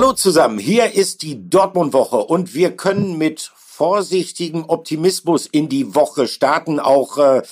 [0.00, 6.26] Hallo zusammen, hier ist die Dortmund-Woche und wir können mit vorsichtigem Optimismus in die Woche
[6.26, 6.80] starten.
[6.80, 7.42] Auch äh,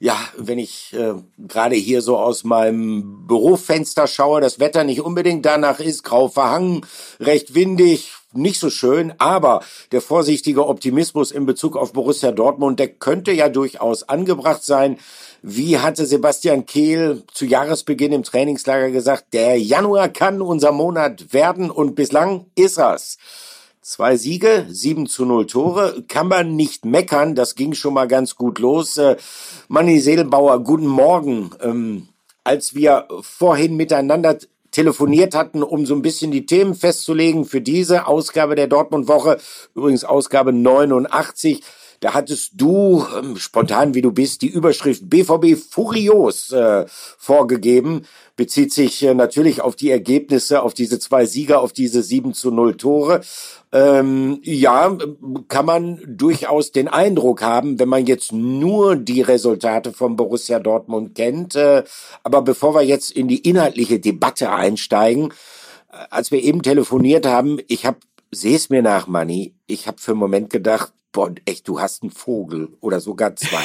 [0.00, 5.46] ja, wenn ich äh, gerade hier so aus meinem Bürofenster schaue, das Wetter nicht unbedingt
[5.46, 6.84] danach ist, grau verhangen,
[7.20, 9.60] recht windig, nicht so schön, aber
[9.92, 14.98] der vorsichtige Optimismus in Bezug auf Borussia Dortmund, der könnte ja durchaus angebracht sein.
[15.42, 21.70] Wie hatte Sebastian Kehl zu Jahresbeginn im Trainingslager gesagt, der Januar kann unser Monat werden
[21.70, 23.18] und bislang ist er's.
[23.84, 28.36] Zwei Siege, sieben zu null Tore, kann man nicht meckern, das ging schon mal ganz
[28.36, 28.96] gut los.
[28.96, 29.16] Äh,
[29.66, 31.50] Manni Seelbauer, guten Morgen.
[31.60, 32.08] Ähm,
[32.44, 34.38] als wir vorhin miteinander
[34.72, 39.38] telefoniert hatten, um so ein bisschen die Themen festzulegen für diese Ausgabe der Dortmund-Woche,
[39.74, 41.62] übrigens Ausgabe 89,
[42.02, 48.06] da hattest du, ähm, spontan wie du bist, die Überschrift BVB furios äh, vorgegeben.
[48.34, 52.50] Bezieht sich äh, natürlich auf die Ergebnisse, auf diese zwei Sieger, auf diese 7 zu
[52.50, 53.20] 0 Tore.
[53.70, 54.98] Ähm, ja,
[55.46, 61.14] kann man durchaus den Eindruck haben, wenn man jetzt nur die Resultate von Borussia Dortmund
[61.14, 61.54] kennt.
[61.54, 61.84] Äh,
[62.24, 65.32] aber bevor wir jetzt in die inhaltliche Debatte einsteigen,
[65.92, 67.98] äh, als wir eben telefoniert haben, ich habe,
[68.32, 72.02] sehe es mir nach, Manni, ich habe für einen Moment gedacht, boah, echt, du hast
[72.02, 73.64] einen Vogel oder sogar zwei.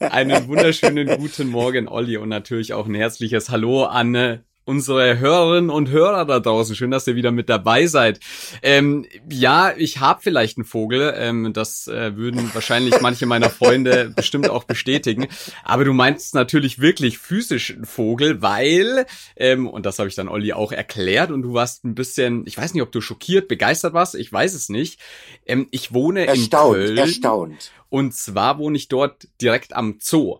[0.00, 5.90] einen wunderschönen guten Morgen, Olli, und natürlich auch ein herzliches Hallo an unsere Hörerinnen und
[5.90, 6.76] Hörer da draußen.
[6.76, 8.20] Schön, dass ihr wieder mit dabei seid.
[8.62, 11.14] Ähm, ja, ich habe vielleicht einen Vogel.
[11.16, 15.26] Ähm, das äh, würden wahrscheinlich manche meiner Freunde bestimmt auch bestätigen.
[15.64, 20.28] Aber du meinst natürlich wirklich physisch einen Vogel, weil, ähm, und das habe ich dann
[20.28, 23.94] Olli auch erklärt, und du warst ein bisschen, ich weiß nicht, ob du schockiert, begeistert
[23.94, 25.00] warst, ich weiß es nicht.
[25.46, 26.98] Ähm, ich wohne erstaunt, in Köln.
[26.98, 27.72] Erstaunt.
[27.88, 30.38] Und zwar wohne ich dort direkt am Zoo.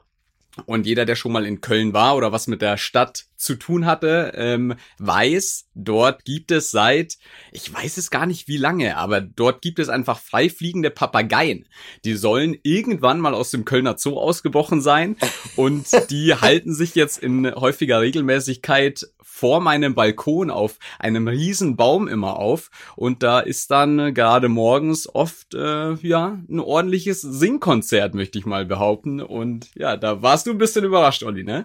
[0.67, 3.87] Und jeder, der schon mal in Köln war oder was mit der Stadt zu tun
[3.87, 7.19] hatte, ähm, weiß, dort gibt es seit,
[7.51, 11.67] ich weiß es gar nicht wie lange, aber dort gibt es einfach freifliegende Papageien.
[12.05, 15.17] Die sollen irgendwann mal aus dem Kölner Zoo ausgebrochen sein
[15.57, 22.07] und die halten sich jetzt in häufiger Regelmäßigkeit vor meinem Balkon auf einem riesen Baum
[22.07, 22.71] immer auf.
[22.97, 28.67] Und da ist dann gerade morgens oft äh, ja ein ordentliches Singkonzert möchte ich mal
[28.67, 29.21] behaupten.
[29.23, 31.65] Und ja da warst du ein bisschen überrascht Olli ne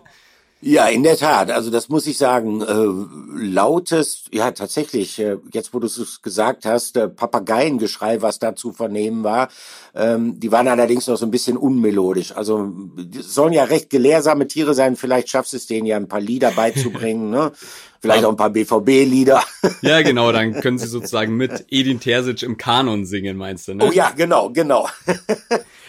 [0.61, 1.51] ja, in der Tat.
[1.51, 2.61] Also das muss ich sagen.
[2.61, 8.55] Äh, lautes, ja tatsächlich, äh, jetzt wo du es gesagt hast, äh, Papageiengeschrei, was da
[8.55, 9.49] zu vernehmen war,
[9.95, 12.31] ähm, die waren allerdings noch so ein bisschen unmelodisch.
[12.35, 12.73] Also
[13.19, 14.95] sollen ja recht gelehrsame Tiere sein.
[14.95, 17.29] Vielleicht schaffst du es denen ja ein paar Lieder beizubringen.
[17.29, 17.51] ne?
[17.99, 19.43] Vielleicht auch ein paar BVB-Lieder.
[19.81, 23.85] Ja, genau, dann können sie sozusagen mit Edin Terzic im Kanon singen, meinst du, ne?
[23.85, 24.87] Oh ja, genau, genau.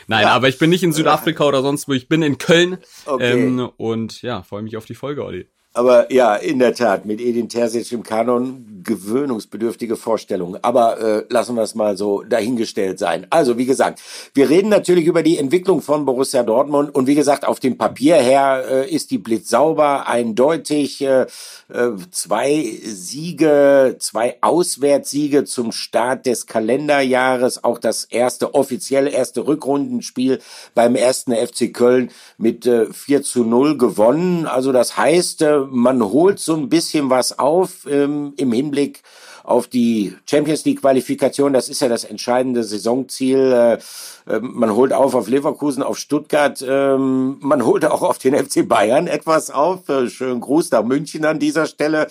[0.09, 0.31] Nein, ja.
[0.31, 1.93] aber ich bin nicht in Südafrika oder sonst wo.
[1.93, 2.79] Ich bin in Köln.
[3.05, 3.33] Okay.
[3.33, 5.49] Ähm, und ja, freue mich auf die Folge, Olli.
[5.75, 10.57] Aber ja, in der Tat, mit Edin Terzic im Kanon, gewöhnungsbedürftige Vorstellung.
[10.63, 13.27] Aber äh, lassen wir es mal so dahingestellt sein.
[13.31, 14.01] Also, wie gesagt,
[14.35, 16.95] wir reden natürlich über die Entwicklung von Borussia Dortmund.
[16.95, 21.03] Und wie gesagt, auf dem Papier her äh, ist die Blitz sauber, eindeutig.
[21.03, 21.27] Äh,
[21.69, 27.63] äh, zwei Siege, zwei Auswärtssiege zum Start des Kalenderjahres.
[27.63, 30.41] Auch das erste, offiziell erste Rückrundenspiel
[30.75, 34.47] beim ersten FC Köln mit äh, 4 zu 0 gewonnen.
[34.47, 39.03] Also das heißt, äh, man holt so ein bisschen was auf ähm, im Hinblick
[39.45, 41.55] auf die Champions League Qualifikation.
[41.55, 43.53] Das ist ja das entscheidende Saisonziel.
[43.53, 46.63] Äh, äh, man holt auf auf Leverkusen, auf Stuttgart.
[46.67, 49.89] Ähm, man holt auch auf den FC Bayern etwas auf.
[49.89, 52.09] Äh, schönen Gruß nach München an dieser Stelle.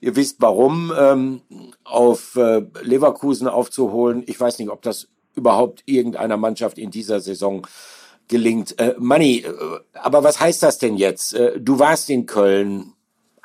[0.00, 0.92] Ihr wisst warum.
[0.98, 1.42] Ähm,
[1.84, 4.24] auf äh, Leverkusen aufzuholen.
[4.26, 5.06] Ich weiß nicht, ob das
[5.36, 7.66] überhaupt irgendeiner Mannschaft in dieser Saison
[8.30, 8.78] gelingt.
[8.78, 9.52] Äh, Manni, äh,
[9.94, 11.34] aber was heißt das denn jetzt?
[11.34, 12.94] Äh, du warst in Köln.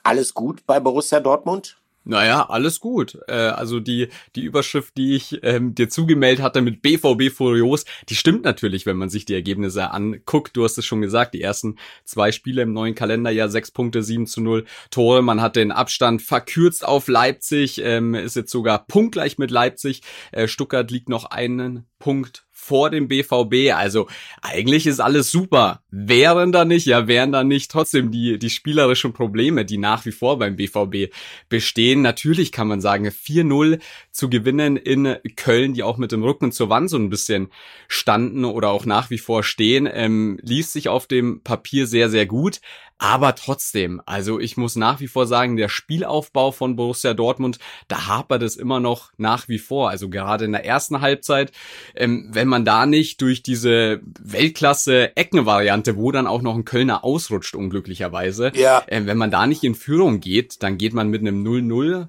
[0.06, 1.78] Alles gut bei Borussia Dortmund?
[2.04, 3.18] Naja, alles gut.
[3.28, 8.14] Äh, also die, die Überschrift, die ich ähm, dir zugemeldet hatte mit BVB Furios, die
[8.14, 10.56] stimmt natürlich, wenn man sich die Ergebnisse anguckt.
[10.56, 14.28] Du hast es schon gesagt, die ersten zwei Spiele im neuen Kalenderjahr, sechs Punkte, sieben
[14.28, 15.24] zu null Tore.
[15.24, 20.04] Man hat den Abstand verkürzt auf Leipzig, ähm, ist jetzt sogar punktgleich mit Leipzig.
[20.32, 23.76] Äh, Stuttgart liegt noch einen Punkt vor dem BVB.
[23.76, 24.08] Also
[24.42, 25.84] eigentlich ist alles super.
[25.92, 30.12] Wären da nicht, ja, wären da nicht trotzdem die, die spielerischen Probleme, die nach wie
[30.12, 31.14] vor beim BVB
[31.48, 32.02] bestehen.
[32.02, 33.80] Natürlich kann man sagen, 4-0
[34.12, 37.50] zu gewinnen in Köln, die auch mit dem Rücken zur Wand so ein bisschen
[37.88, 42.26] standen oder auch nach wie vor stehen, ähm, liest sich auf dem Papier sehr, sehr
[42.26, 42.62] gut.
[42.98, 47.60] Aber trotzdem, also ich muss nach wie vor sagen, der Spielaufbau von Borussia Dortmund,
[47.90, 49.90] da hapert es immer noch nach wie vor.
[49.90, 51.52] Also gerade in der ersten Halbzeit,
[51.94, 57.56] ähm, wenn man da nicht durch diese Weltklasse-Eckenvariante, wo dann auch noch ein Kölner ausrutscht,
[57.56, 58.84] unglücklicherweise, ja.
[58.88, 62.08] ähm, wenn man da nicht in Führung geht, dann geht man mit einem 0-0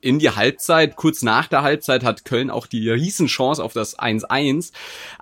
[0.00, 0.96] in die Halbzeit.
[0.96, 4.72] Kurz nach der Halbzeit hat Köln auch die Riesenchance auf das 1-1.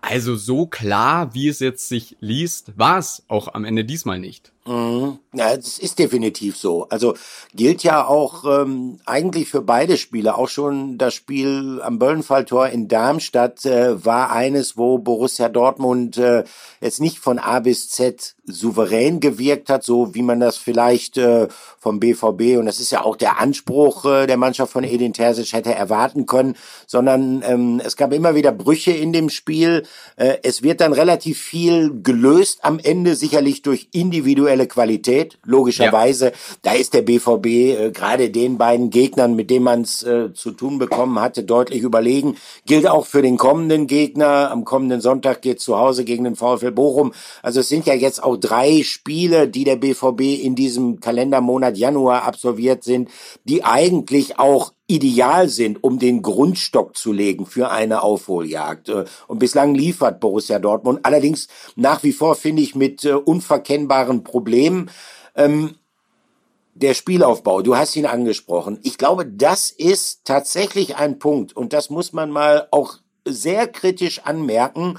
[0.00, 4.52] Also so klar, wie es jetzt sich liest, war es auch am Ende diesmal nicht.
[4.68, 5.18] Mhm.
[5.32, 6.86] Ja, das ist definitiv so.
[6.90, 7.14] Also
[7.54, 10.36] gilt ja auch ähm, eigentlich für beide Spiele.
[10.36, 16.44] Auch schon das Spiel am Böllenfalltor in Darmstadt äh, war eines, wo Borussia Dortmund äh,
[16.82, 21.48] jetzt nicht von A bis Z souverän gewirkt hat, so wie man das vielleicht äh,
[21.78, 25.52] vom BVB und das ist ja auch der Anspruch äh, der Mannschaft von Edin Terzic
[25.52, 26.56] hätte erwarten können,
[26.86, 29.84] sondern ähm, es gab immer wieder Brüche in dem Spiel.
[30.16, 36.26] Äh, es wird dann relativ viel gelöst am Ende, sicherlich durch individuelle Qualität, logischerweise.
[36.26, 36.32] Ja.
[36.62, 40.50] Da ist der BVB äh, gerade den beiden Gegnern, mit denen man es äh, zu
[40.50, 42.36] tun bekommen hatte, deutlich überlegen.
[42.66, 44.50] Gilt auch für den kommenden Gegner.
[44.50, 47.12] Am kommenden Sonntag geht zu Hause gegen den VfL Bochum.
[47.42, 52.24] Also es sind ja jetzt auch drei Spiele, die der BVB in diesem Kalendermonat Januar
[52.24, 53.08] absolviert sind,
[53.44, 58.88] die eigentlich auch ideal sind, um den Grundstock zu legen für eine Aufholjagd.
[58.88, 61.00] Äh, und bislang liefert Borussia Dortmund.
[61.04, 61.46] Allerdings
[61.76, 64.90] nach wie vor finde ich mit äh, unverkennbaren Problemen.
[65.36, 65.76] Ähm,
[66.74, 68.78] der Spielaufbau, du hast ihn angesprochen.
[68.82, 74.20] Ich glaube, das ist tatsächlich ein Punkt und das muss man mal auch sehr kritisch
[74.24, 74.98] anmerken,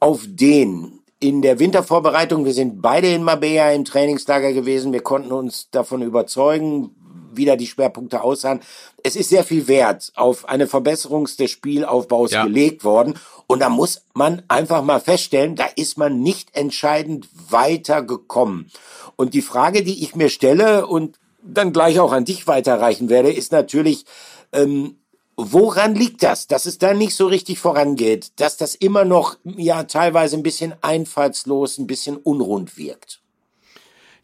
[0.00, 5.30] auf den in der Wintervorbereitung, wir sind beide in Mabea im Trainingslager gewesen, wir konnten
[5.30, 6.96] uns davon überzeugen,
[7.36, 8.60] wie da die Schwerpunkte aussahen.
[9.02, 12.44] Es ist sehr viel Wert auf eine Verbesserung des Spielaufbaus ja.
[12.44, 13.14] gelegt worden.
[13.46, 18.70] Und da muss man einfach mal feststellen, da ist man nicht entscheidend weitergekommen.
[19.16, 23.32] Und die Frage, die ich mir stelle und dann gleich auch an dich weiterreichen werde,
[23.32, 24.04] ist natürlich,
[24.52, 24.96] ähm,
[25.36, 29.84] Woran liegt das, dass es da nicht so richtig vorangeht, dass das immer noch ja
[29.84, 33.21] teilweise ein bisschen einfallslos, ein bisschen unrund wirkt?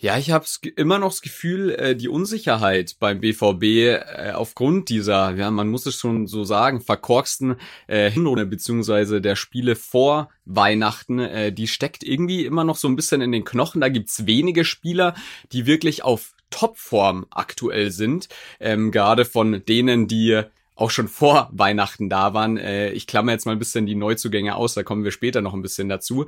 [0.00, 0.46] Ja, ich habe
[0.76, 5.86] immer noch das Gefühl, äh, die Unsicherheit beim BVB äh, aufgrund dieser, ja, man muss
[5.86, 7.56] es schon so sagen, verkorksten
[7.88, 12.94] äh, Hinrunde beziehungsweise der Spiele vor Weihnachten, äh, die steckt irgendwie immer noch so ein
[12.94, 13.80] bisschen in den Knochen.
[13.80, 15.14] Da gibt's wenige Spieler,
[15.50, 18.28] die wirklich auf Topform aktuell sind.
[18.60, 20.42] Ähm, Gerade von denen, die
[20.78, 22.56] auch schon vor Weihnachten da waren.
[22.56, 25.52] Äh, ich klammer jetzt mal ein bisschen die Neuzugänge aus, da kommen wir später noch
[25.52, 26.26] ein bisschen dazu.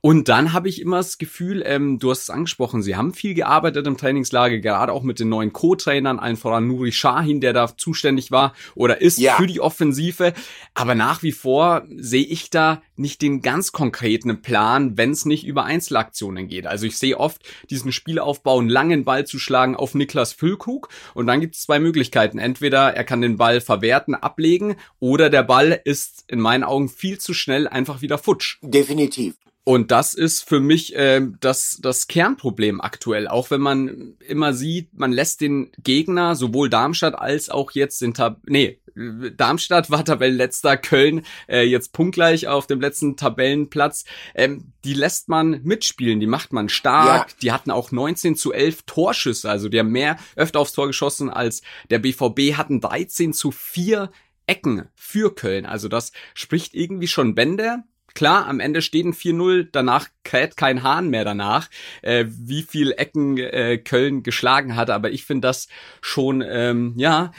[0.00, 3.34] Und dann habe ich immer das Gefühl, ähm, du hast es angesprochen, sie haben viel
[3.34, 7.76] gearbeitet im Trainingslager, gerade auch mit den neuen Co-Trainern, allen voran Nuri Shahin, der da
[7.76, 9.36] zuständig war oder ist ja.
[9.36, 10.34] für die Offensive.
[10.74, 15.46] Aber nach wie vor sehe ich da nicht den ganz konkreten Plan, wenn es nicht
[15.46, 16.66] über Einzelaktionen geht.
[16.66, 21.26] Also ich sehe oft diesen Spielaufbau, einen langen Ball zu schlagen auf Niklas Füllkrug und
[21.26, 22.38] dann gibt es zwei Möglichkeiten.
[22.38, 26.88] Entweder er kann den Ball verwerten, Werten ablegen oder der Ball ist in meinen Augen
[26.88, 28.56] viel zu schnell einfach wieder futsch.
[28.62, 29.34] Definitiv.
[29.64, 33.28] Und das ist für mich äh, das, das Kernproblem aktuell.
[33.28, 38.14] Auch wenn man immer sieht, man lässt den Gegner, sowohl Darmstadt als auch jetzt den
[38.14, 44.04] Tab nee, Darmstadt war Tabellenletzter, Köln äh, jetzt punktgleich auf dem letzten Tabellenplatz.
[44.34, 47.30] Ähm, die lässt man mitspielen, die macht man stark.
[47.30, 47.36] Ja.
[47.42, 51.30] Die hatten auch 19 zu 11 Torschüsse, also die haben mehr öfter aufs Tor geschossen
[51.30, 54.10] als der BVB, hatten 13 zu 4
[54.46, 55.66] Ecken für Köln.
[55.66, 57.84] Also das spricht irgendwie schon Bände.
[58.14, 61.70] Klar, am Ende steht ein 4-0, danach kräht kein Hahn mehr danach,
[62.02, 65.68] äh, wie viel Ecken äh, Köln geschlagen hat, aber ich finde das
[66.02, 67.32] schon, ähm, ja,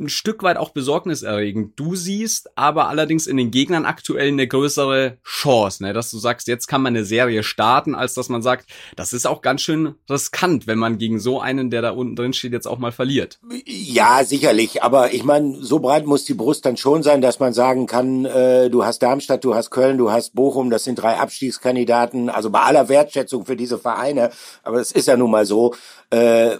[0.00, 1.78] ein Stück weit auch besorgniserregend.
[1.78, 5.92] Du siehst aber allerdings in den Gegnern aktuell eine größere Chance, ne?
[5.92, 9.26] dass du sagst, jetzt kann man eine Serie starten, als dass man sagt, das ist
[9.26, 12.66] auch ganz schön riskant, wenn man gegen so einen, der da unten drin steht, jetzt
[12.66, 13.38] auch mal verliert.
[13.66, 14.82] Ja, sicherlich.
[14.82, 18.24] Aber ich meine, so breit muss die Brust dann schon sein, dass man sagen kann,
[18.24, 22.30] äh, du hast Darmstadt, du hast Köln, du hast Bochum, das sind drei Abstiegskandidaten.
[22.30, 24.30] Also bei aller Wertschätzung für diese Vereine,
[24.62, 25.74] aber es ist ja nun mal so,
[26.10, 26.56] äh,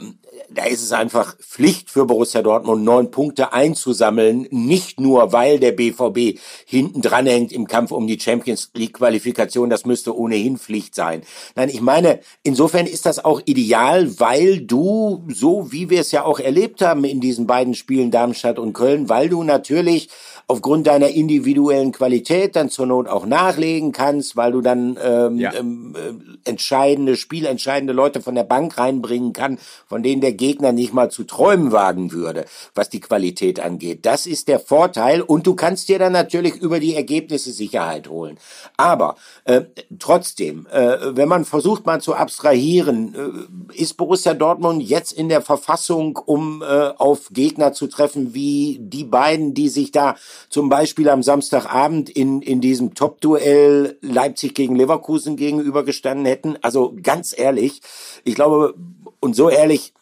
[0.53, 4.47] da ist es einfach Pflicht für Borussia Dortmund, neun Punkte einzusammeln.
[4.51, 9.71] Nicht nur, weil der BVB hinten dran hängt im Kampf um die Champions League Qualifikation.
[9.71, 11.23] Das müsste ohnehin Pflicht sein.
[11.55, 16.25] Nein, ich meine, insofern ist das auch ideal, weil du, so wie wir es ja
[16.25, 20.09] auch erlebt haben in diesen beiden Spielen Darmstadt und Köln, weil du natürlich
[20.51, 25.55] aufgrund deiner individuellen Qualität dann zur Not auch nachlegen kannst, weil du dann ähm, ja.
[25.55, 30.93] ähm, äh, entscheidende, spielentscheidende Leute von der Bank reinbringen kann, von denen der Gegner nicht
[30.93, 34.05] mal zu träumen wagen würde, was die Qualität angeht.
[34.07, 38.39] Das ist der Vorteil und du kannst dir dann natürlich über die Ergebnisse Sicherheit holen.
[38.77, 39.63] Aber äh,
[40.01, 45.43] trotzdem, äh, wenn man versucht mal zu abstrahieren, äh, ist Borussia Dortmund jetzt in der
[45.43, 46.65] Verfassung, um äh,
[46.97, 50.17] auf Gegner zu treffen wie die beiden, die sich da
[50.49, 56.57] zum Beispiel am Samstagabend in, in diesem Top-Duell Leipzig gegen Leverkusen gegenübergestanden hätten.
[56.63, 57.83] Also ganz ehrlich,
[58.25, 58.75] ich glaube,
[59.21, 59.93] und so ehrlich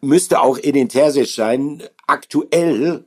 [0.00, 3.04] müsste auch Edin Terzic sein, aktuell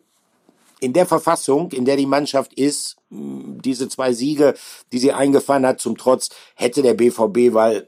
[0.80, 4.56] in der Verfassung, in der die Mannschaft ist, diese zwei Siege,
[4.92, 7.86] die sie eingefahren hat, zum Trotz, hätte der BVB, weil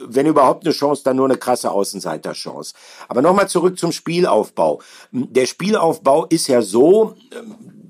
[0.00, 2.74] wenn überhaupt eine Chance, dann nur eine krasse Außenseiterchance.
[3.08, 4.80] Aber nochmal zurück zum Spielaufbau.
[5.10, 7.14] Der Spielaufbau ist ja so,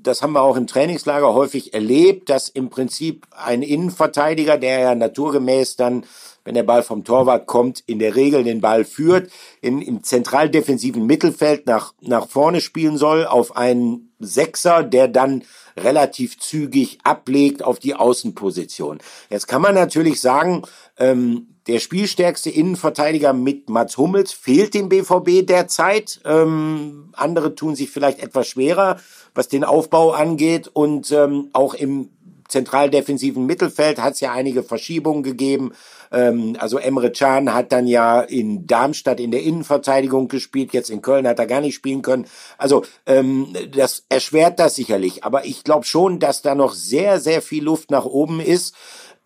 [0.03, 4.95] das haben wir auch im Trainingslager häufig erlebt, dass im Prinzip ein Innenverteidiger, der ja
[4.95, 6.05] naturgemäß dann,
[6.43, 9.29] wenn der Ball vom Torwart kommt, in der Regel den Ball führt,
[9.61, 15.43] in, im zentraldefensiven Mittelfeld nach, nach vorne spielen soll, auf einen Sechser, der dann
[15.77, 18.99] relativ zügig ablegt auf die Außenposition.
[19.29, 20.63] Jetzt kann man natürlich sagen,
[20.97, 26.19] ähm, der spielstärkste Innenverteidiger mit Mats Hummels fehlt dem BVB derzeit.
[26.25, 28.99] Ähm, andere tun sich vielleicht etwas schwerer,
[29.35, 30.67] was den Aufbau angeht.
[30.67, 32.09] Und ähm, auch im
[32.47, 35.73] zentraldefensiven Mittelfeld hat es ja einige Verschiebungen gegeben.
[36.11, 41.03] Ähm, also Emre Can hat dann ja in Darmstadt in der Innenverteidigung gespielt, jetzt in
[41.03, 42.25] Köln hat er gar nicht spielen können.
[42.57, 45.23] Also ähm, das erschwert das sicherlich.
[45.23, 48.73] Aber ich glaube schon, dass da noch sehr, sehr viel Luft nach oben ist.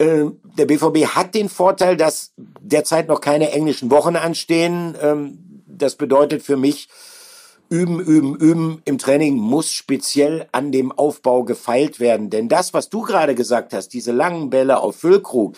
[0.03, 4.95] Ähm, der BVB hat den Vorteil, dass derzeit noch keine englischen Wochen anstehen.
[5.01, 6.89] Ähm, das bedeutet für mich,
[7.69, 12.29] üben, üben, üben im Training muss speziell an dem Aufbau gefeilt werden.
[12.29, 15.55] Denn das, was du gerade gesagt hast, diese langen Bälle auf Füllkrug,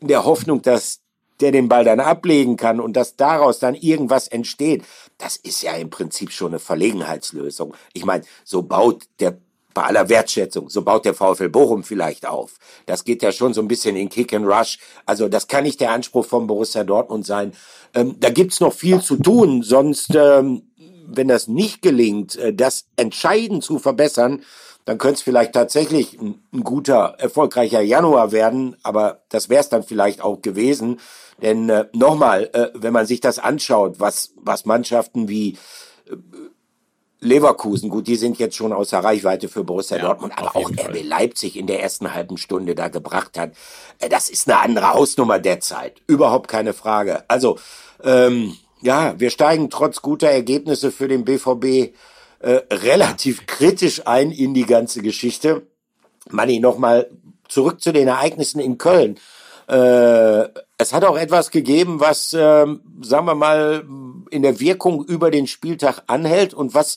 [0.00, 1.00] in der Hoffnung, dass
[1.40, 4.84] der den Ball dann ablegen kann und dass daraus dann irgendwas entsteht,
[5.18, 7.74] das ist ja im Prinzip schon eine Verlegenheitslösung.
[7.92, 9.38] Ich meine, so baut der
[9.74, 12.58] bei aller Wertschätzung, so baut der VfL Bochum vielleicht auf.
[12.86, 14.78] Das geht ja schon so ein bisschen in Kick and Rush.
[15.04, 17.52] Also das kann nicht der Anspruch von Borussia Dortmund sein.
[17.92, 20.62] Ähm, da gibt's noch viel zu tun, sonst, ähm,
[21.06, 24.42] wenn das nicht gelingt, äh, das entscheidend zu verbessern,
[24.84, 29.68] dann könnte es vielleicht tatsächlich ein, ein, guter, erfolgreicher Januar werden, aber das wäre es
[29.68, 31.00] dann vielleicht auch gewesen.
[31.42, 35.56] Denn äh, nochmal, äh, wenn man sich das anschaut, was, was Mannschaften wie
[36.08, 36.16] äh,
[37.24, 41.02] Leverkusen, gut, die sind jetzt schon außer Reichweite für Borussia ja, Dortmund, aber auch RB
[41.02, 43.52] Leipzig in der ersten halben Stunde da gebracht hat.
[43.98, 46.02] Äh, das ist eine andere Hausnummer derzeit.
[46.06, 47.24] Überhaupt keine Frage.
[47.28, 47.58] Also,
[48.02, 51.94] ähm, ja, wir steigen trotz guter Ergebnisse für den BVB
[52.40, 55.62] äh, relativ kritisch ein in die ganze Geschichte.
[56.30, 57.08] Manni, nochmal
[57.48, 59.18] zurück zu den Ereignissen in Köln.
[59.66, 62.66] Äh, es hat auch etwas gegeben, was, äh,
[63.00, 63.84] sagen wir mal,
[64.30, 66.96] in der Wirkung über den Spieltag anhält und was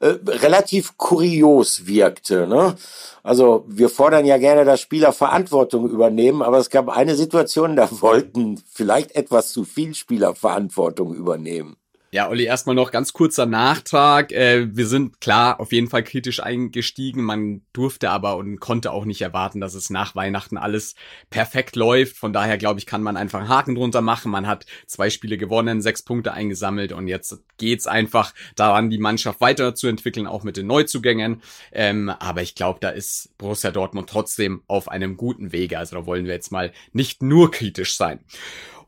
[0.00, 2.46] äh, relativ kurios wirkte.
[2.46, 2.76] Ne?
[3.22, 7.88] Also wir fordern ja gerne, dass Spieler Verantwortung übernehmen, aber es gab eine Situation, da
[8.00, 11.76] wollten vielleicht etwas zu viel Spieler Verantwortung übernehmen.
[12.12, 14.30] Ja, Olli, erstmal noch ganz kurzer Nachtrag.
[14.30, 17.24] Äh, wir sind klar auf jeden Fall kritisch eingestiegen.
[17.24, 20.94] Man durfte aber und konnte auch nicht erwarten, dass es nach Weihnachten alles
[21.30, 22.16] perfekt läuft.
[22.16, 24.30] Von daher, glaube ich, kann man einfach einen Haken drunter machen.
[24.30, 29.40] Man hat zwei Spiele gewonnen, sechs Punkte eingesammelt und jetzt geht's einfach daran, die Mannschaft
[29.40, 31.42] weiterzuentwickeln, auch mit den Neuzugängen.
[31.72, 35.76] Ähm, aber ich glaube, da ist Borussia Dortmund trotzdem auf einem guten Wege.
[35.76, 38.20] Also da wollen wir jetzt mal nicht nur kritisch sein.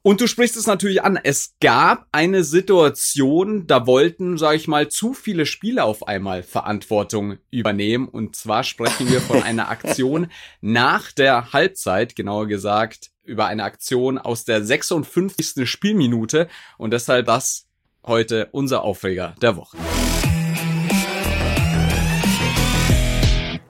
[0.09, 1.19] Und du sprichst es natürlich an.
[1.23, 7.37] Es gab eine Situation, da wollten, sag ich mal, zu viele Spieler auf einmal Verantwortung
[7.51, 8.09] übernehmen.
[8.09, 10.29] Und zwar sprechen wir von einer Aktion
[10.63, 15.69] nach der Halbzeit, genauer gesagt, über eine Aktion aus der 56.
[15.69, 16.49] Spielminute.
[16.79, 17.67] Und deshalb das
[18.03, 19.77] heute unser Aufreger der Woche.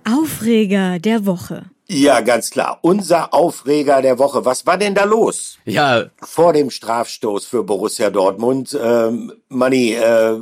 [0.04, 1.68] Aufreger der Woche.
[1.90, 2.80] Ja, ganz klar.
[2.82, 4.44] Unser Aufreger der Woche.
[4.44, 5.58] Was war denn da los?
[5.64, 6.04] Ja.
[6.20, 8.78] Vor dem Strafstoß für Borussia Dortmund.
[8.78, 10.38] Ähm, Manni, äh,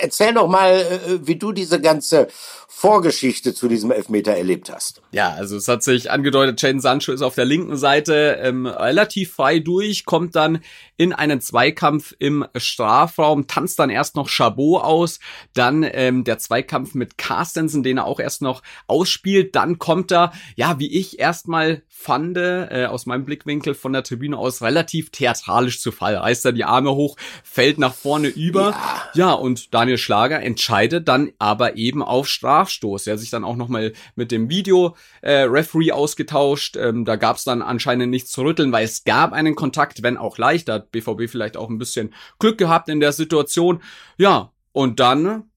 [0.00, 2.28] erzähl doch mal, äh, wie du diese ganze
[2.68, 5.02] Vorgeschichte zu diesem Elfmeter erlebt hast.
[5.10, 9.34] Ja, also es hat sich angedeutet, Jaden Sancho ist auf der linken Seite ähm, relativ
[9.34, 10.62] frei durch, kommt dann
[11.00, 15.18] in einen Zweikampf im Strafraum, tanzt dann erst noch Chabot aus,
[15.54, 20.30] dann ähm, der Zweikampf mit Carstensen, den er auch erst noch ausspielt, dann kommt er,
[20.56, 25.80] ja, wie ich erstmal fand, äh, aus meinem Blickwinkel von der Tribüne aus, relativ theatralisch
[25.80, 26.16] zu Fall.
[26.16, 28.74] Reißt er die Arme hoch, fällt nach vorne über,
[29.14, 33.06] ja, ja und Daniel Schlager entscheidet dann aber eben auf Strafstoß.
[33.06, 37.44] Er hat sich dann auch nochmal mit dem Video-Referee äh, ausgetauscht, ähm, da gab es
[37.44, 41.56] dann anscheinend nichts zu rütteln, weil es gab einen Kontakt, wenn auch leichter BVB vielleicht
[41.56, 43.82] auch ein bisschen Glück gehabt in der Situation.
[44.16, 45.50] Ja, und dann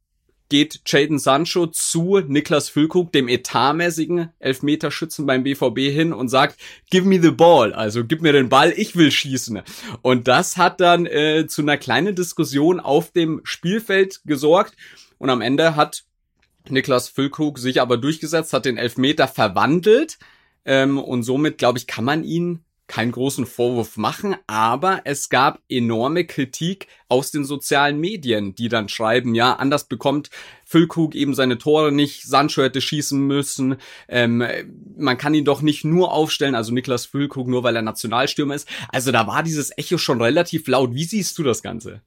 [0.50, 6.60] geht Jaden Sancho zu Niklas Füllkrug, dem etatmäßigen Elfmeterschützen beim BVB hin und sagt,
[6.92, 9.62] give me the ball, also gib mir den Ball, ich will schießen.
[10.04, 14.76] Und das hat dann äh, zu einer kleinen Diskussion auf dem Spielfeld gesorgt
[15.18, 16.04] und am Ende hat
[16.70, 20.20] Niklas Füllkrug sich aber durchgesetzt, hat den Elfmeter verwandelt
[20.66, 25.62] ähm, und somit, glaube ich, kann man ihn keinen großen Vorwurf machen, aber es gab
[25.70, 30.30] enorme Kritik aus den sozialen Medien, die dann schreiben, ja, anders bekommt
[30.66, 34.44] Füllkrug eben seine Tore nicht, Sancho hätte schießen müssen, ähm,
[34.98, 38.68] man kann ihn doch nicht nur aufstellen, also Niklas Füllkrug nur weil er Nationalstürmer ist.
[38.90, 40.94] Also da war dieses Echo schon relativ laut.
[40.94, 42.02] Wie siehst du das Ganze?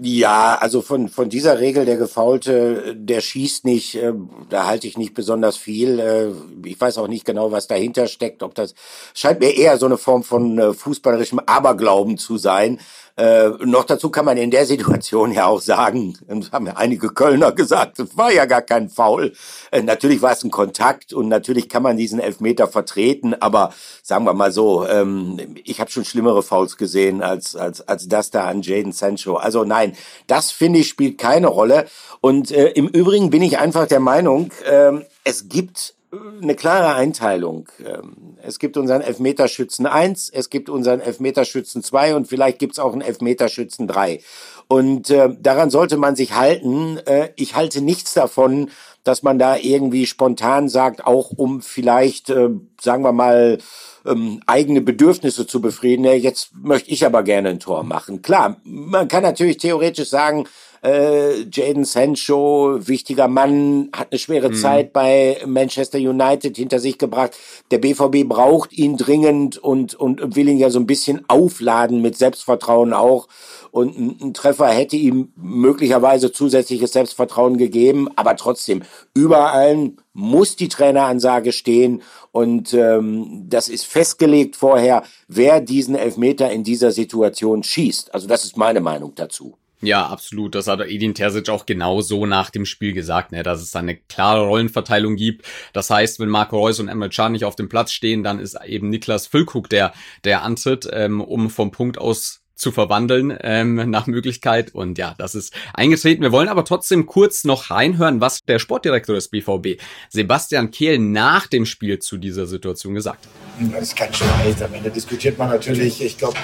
[0.00, 4.14] Ja, also von, von dieser Regel, der Gefaulte, der schießt nicht, äh,
[4.48, 5.98] da halte ich nicht besonders viel.
[5.98, 6.30] Äh,
[6.66, 8.42] ich weiß auch nicht genau, was dahinter steckt.
[8.42, 8.74] Ob das
[9.12, 12.80] scheint mir eher so eine Form von äh, fußballerischem Aberglauben zu sein.
[13.16, 17.08] Äh, noch dazu kann man in der Situation ja auch sagen, das haben ja einige
[17.10, 19.32] Kölner gesagt, es war ja gar kein Foul.
[19.70, 24.24] Äh, natürlich war es ein Kontakt und natürlich kann man diesen Elfmeter vertreten, aber sagen
[24.24, 28.46] wir mal so, ähm, ich habe schon schlimmere Fouls gesehen als, als, als das da
[28.46, 29.36] an Jaden Sancho.
[29.36, 29.94] Also nein,
[30.26, 31.86] das finde ich spielt keine Rolle.
[32.20, 34.92] Und äh, im Übrigen bin ich einfach der Meinung, äh,
[35.24, 35.94] es gibt
[36.42, 37.68] eine klare Einteilung.
[37.84, 42.78] Ähm, es gibt unseren Elfmeterschützen 1, es gibt unseren Elfmeterschützen 2 und vielleicht gibt es
[42.78, 44.20] auch einen Elfmeterschützen 3.
[44.68, 46.98] Und äh, daran sollte man sich halten.
[47.06, 48.70] Äh, ich halte nichts davon,
[49.04, 52.50] dass man da irgendwie spontan sagt, auch um vielleicht, äh,
[52.80, 53.58] sagen wir mal,
[54.04, 56.04] ähm, eigene Bedürfnisse zu befrieden.
[56.04, 58.20] Ja, jetzt möchte ich aber gerne ein Tor machen.
[58.20, 60.46] Klar, man kann natürlich theoretisch sagen,
[60.82, 64.54] äh, Jaden Sancho, wichtiger Mann, hat eine schwere mhm.
[64.54, 67.36] Zeit bei Manchester United hinter sich gebracht.
[67.70, 72.18] Der BVB braucht ihn dringend und, und will ihn ja so ein bisschen aufladen mit
[72.18, 73.28] Selbstvertrauen auch.
[73.70, 78.08] Und ein, ein Treffer hätte ihm möglicherweise zusätzliches Selbstvertrauen gegeben.
[78.16, 78.82] Aber trotzdem,
[79.14, 82.02] überall muss die Traineransage stehen.
[82.32, 88.12] Und ähm, das ist festgelegt vorher, wer diesen Elfmeter in dieser Situation schießt.
[88.12, 89.56] Also das ist meine Meinung dazu.
[89.82, 90.54] Ja, absolut.
[90.54, 93.80] Das hat Edin Terzic auch genau so nach dem Spiel gesagt, ne, dass es da
[93.80, 95.44] eine klare Rollenverteilung gibt.
[95.72, 98.56] Das heißt, wenn Marco Reus und Emre Can nicht auf dem Platz stehen, dann ist
[98.64, 104.06] eben Niklas Füllkrug der, der antritt, ähm, um vom Punkt aus zu verwandeln ähm, nach
[104.06, 104.72] Möglichkeit.
[104.72, 106.22] Und ja, das ist eingetreten.
[106.22, 111.48] Wir wollen aber trotzdem kurz noch reinhören, was der Sportdirektor des BVB, Sebastian Kehl, nach
[111.48, 113.72] dem Spiel zu dieser Situation gesagt hat.
[113.72, 114.62] Das ist kein Streit.
[114.62, 116.36] Am Ende diskutiert man natürlich, ich glaube,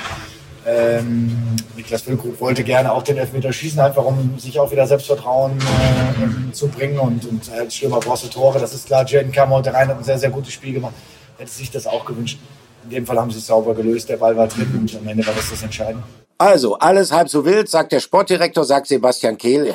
[0.69, 5.53] ähm, Niklas Füllkrug wollte gerne auch den Elfmeter schießen, einfach um sich auch wieder Selbstvertrauen
[5.59, 6.99] äh, zu bringen.
[6.99, 9.07] Und, und als Stürmer brauchst du Tore, das ist klar.
[9.07, 10.95] Jaden kam heute rein, hat ein sehr, sehr gutes Spiel gemacht.
[11.39, 12.39] Hätte sich das auch gewünscht.
[12.85, 15.27] In dem Fall haben sie es sauber gelöst, der Ball war drin und am Ende
[15.27, 16.03] war das das Entscheidende.
[16.41, 19.75] Also, alles halb so wild, sagt der Sportdirektor, sagt Sebastian Kehl.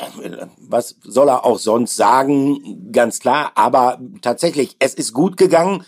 [0.58, 2.90] Was soll er auch sonst sagen?
[2.94, 3.52] Ganz klar.
[3.56, 5.84] Aber tatsächlich, es ist gut gegangen.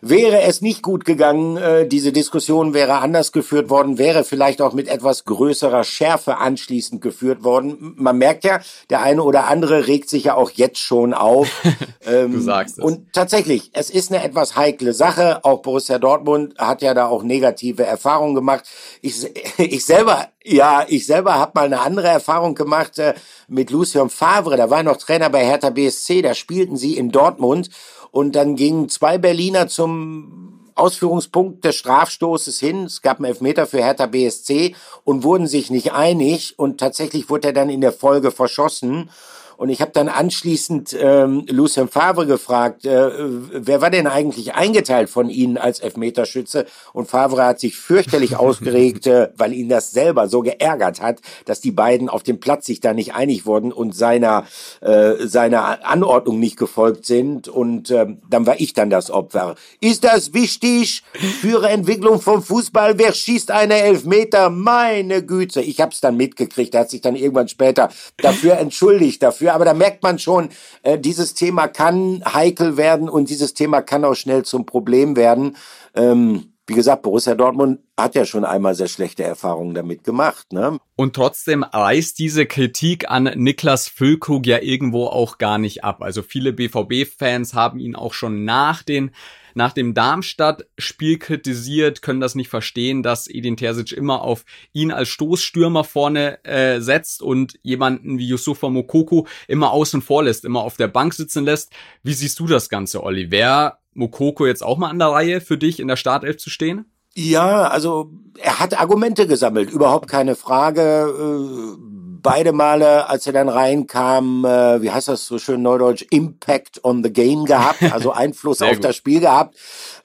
[0.00, 4.72] Wäre es nicht gut gegangen, äh, diese Diskussion wäre anders geführt worden, wäre vielleicht auch
[4.72, 7.94] mit etwas größerer Schärfe anschließend geführt worden.
[7.96, 11.48] Man merkt ja, der eine oder andere regt sich ja auch jetzt schon auf.
[12.06, 12.84] ähm, du sagst es.
[12.84, 15.44] Und tatsächlich, es ist eine etwas heikle Sache.
[15.44, 18.64] Auch Borussia Dortmund hat ja da auch negative Erfahrungen gemacht.
[19.02, 19.26] Ich,
[19.58, 23.14] ich selber ja, ich selber habe mal eine andere Erfahrung gemacht äh,
[23.48, 24.56] mit Lucien Favre.
[24.56, 26.22] Da war noch Trainer bei Hertha BSC.
[26.22, 27.70] Da spielten sie in Dortmund
[28.16, 32.84] und dann gingen zwei Berliner zum Ausführungspunkt des Strafstoßes hin.
[32.84, 34.74] Es gab einen Elfmeter für Hertha BSC
[35.04, 36.58] und wurden sich nicht einig.
[36.58, 39.10] Und tatsächlich wurde er dann in der Folge verschossen.
[39.56, 43.10] Und ich habe dann anschließend ähm, Lucien Favre gefragt, äh,
[43.52, 46.66] wer war denn eigentlich eingeteilt von Ihnen als Elfmeterschütze?
[46.92, 51.60] Und Favre hat sich fürchterlich ausgeregt, äh, weil ihn das selber so geärgert hat, dass
[51.60, 54.46] die beiden auf dem Platz sich da nicht einig wurden und seiner,
[54.80, 57.48] äh, seiner Anordnung nicht gefolgt sind.
[57.48, 59.54] Und äh, dann war ich dann das Opfer.
[59.80, 61.02] Ist das wichtig
[61.40, 62.98] für Ihre Entwicklung vom Fußball?
[62.98, 64.50] Wer schießt eine Elfmeter?
[64.50, 65.62] Meine Güte.
[65.62, 66.74] Ich habe es dann mitgekriegt.
[66.74, 67.88] Er hat sich dann irgendwann später
[68.18, 69.54] dafür entschuldigt, dafür dafür.
[69.54, 70.50] Aber da merkt man schon,
[70.82, 75.56] äh, dieses Thema kann heikel werden und dieses Thema kann auch schnell zum Problem werden.
[75.94, 80.52] Ähm, wie gesagt, Borussia Dortmund hat ja schon einmal sehr schlechte Erfahrungen damit gemacht.
[80.52, 80.78] Ne?
[80.96, 86.02] Und trotzdem reißt diese Kritik an Niklas Füllkrug ja irgendwo auch gar nicht ab.
[86.02, 89.12] Also viele BVB-Fans haben ihn auch schon nach den
[89.56, 95.08] nach dem Darmstadt-Spiel kritisiert, können das nicht verstehen, dass Edin Terzic immer auf ihn als
[95.08, 100.76] Stoßstürmer vorne äh, setzt und jemanden wie Yusufa Mokoko immer außen vor lässt, immer auf
[100.76, 101.72] der Bank sitzen lässt.
[102.02, 103.30] Wie siehst du das Ganze, Olli?
[103.30, 106.84] Wäre Mokoko jetzt auch mal an der Reihe für dich in der Startelf zu stehen?
[107.14, 110.82] Ja, also er hat Argumente gesammelt, überhaupt keine Frage.
[110.82, 116.84] Äh, beide Male, als er dann reinkam, äh, wie heißt das so schön neudeutsch, Impact
[116.84, 118.84] on the Game gehabt, also Einfluss auf gut.
[118.84, 119.56] das Spiel gehabt.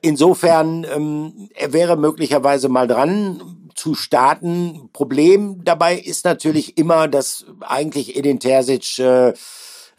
[0.02, 3.41] Insofern, ähm, er wäre möglicherweise mal dran
[3.76, 4.89] zu starten.
[4.93, 9.34] Problem dabei ist natürlich immer, dass eigentlich Edin Terzic äh,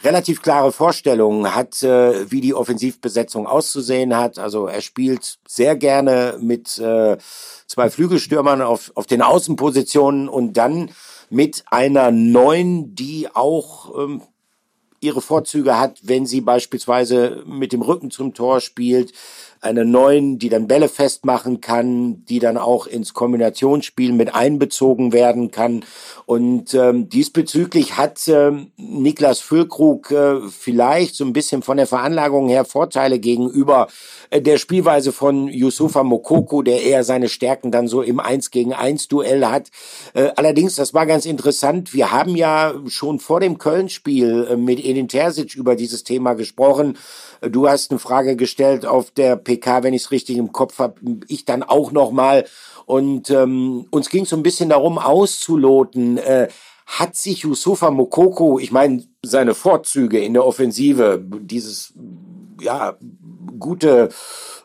[0.04, 4.38] relativ klare Vorstellungen hat, äh, wie die Offensivbesetzung auszusehen hat.
[4.38, 7.16] Also er spielt sehr gerne mit äh,
[7.66, 10.90] zwei Flügelstürmern auf, auf den Außenpositionen und dann
[11.32, 14.20] mit einer neuen, die auch ähm,
[15.00, 19.12] ihre Vorzüge hat, wenn sie beispielsweise mit dem Rücken zum Tor spielt,
[19.62, 25.50] eine neuen, die dann Bälle festmachen kann, die dann auch ins Kombinationsspiel mit einbezogen werden
[25.50, 25.84] kann.
[26.26, 32.48] Und ähm, diesbezüglich hat ähm, Niklas Füllkrug äh, vielleicht so ein bisschen von der Veranlagung
[32.48, 33.88] her Vorteile gegenüber
[34.40, 39.08] der Spielweise von Yusufa Mokoko, der eher seine Stärken dann so im 1 gegen 1
[39.08, 39.70] Duell hat.
[40.14, 44.84] Äh, allerdings, das war ganz interessant, wir haben ja schon vor dem Köln-Spiel äh, mit
[44.84, 46.96] Edin Terzic über dieses Thema gesprochen.
[47.42, 51.00] Du hast eine Frage gestellt auf der PK, wenn ich es richtig im Kopf habe,
[51.28, 52.46] ich dann auch noch mal.
[52.86, 56.48] Und ähm, uns ging es so ein bisschen darum, auszuloten, äh,
[56.86, 61.94] hat sich Yusufa Mokoko, ich meine, seine Vorzüge in der Offensive, dieses
[62.60, 62.96] ja
[63.58, 64.10] gute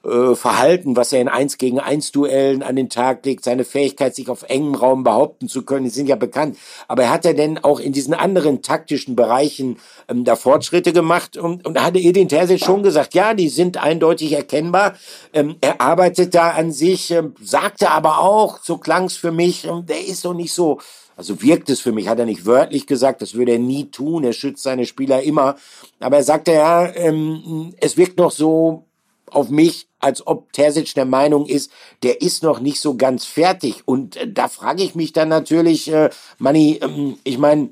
[0.04, 4.16] äh, Verhalten, was er in 1 gegen 1 Duellen an den Tag legt, seine Fähigkeit,
[4.16, 6.58] sich auf engem Raum behaupten zu können, die sind ja bekannt.
[6.88, 11.38] Aber er hat er denn auch in diesen anderen taktischen Bereichen ähm, da Fortschritte gemacht?
[11.38, 14.96] Und, und hatte Edin Terzic schon gesagt, ja, die sind eindeutig erkennbar.
[15.34, 19.86] Ähm, er arbeitet da an sich, ähm, sagte aber auch, so klang's für mich, ähm,
[19.86, 20.80] der ist doch nicht so
[21.18, 24.24] also wirkt es für mich, hat er nicht wörtlich gesagt, das würde er nie tun,
[24.24, 25.56] er schützt seine Spieler immer.
[26.00, 28.86] Aber er sagte ja, ähm, es wirkt noch so
[29.32, 31.72] auf mich, als ob Terzic der Meinung ist,
[32.04, 33.82] der ist noch nicht so ganz fertig.
[33.86, 37.70] Und äh, da frage ich mich dann natürlich, äh, Manni, ähm, ich meine,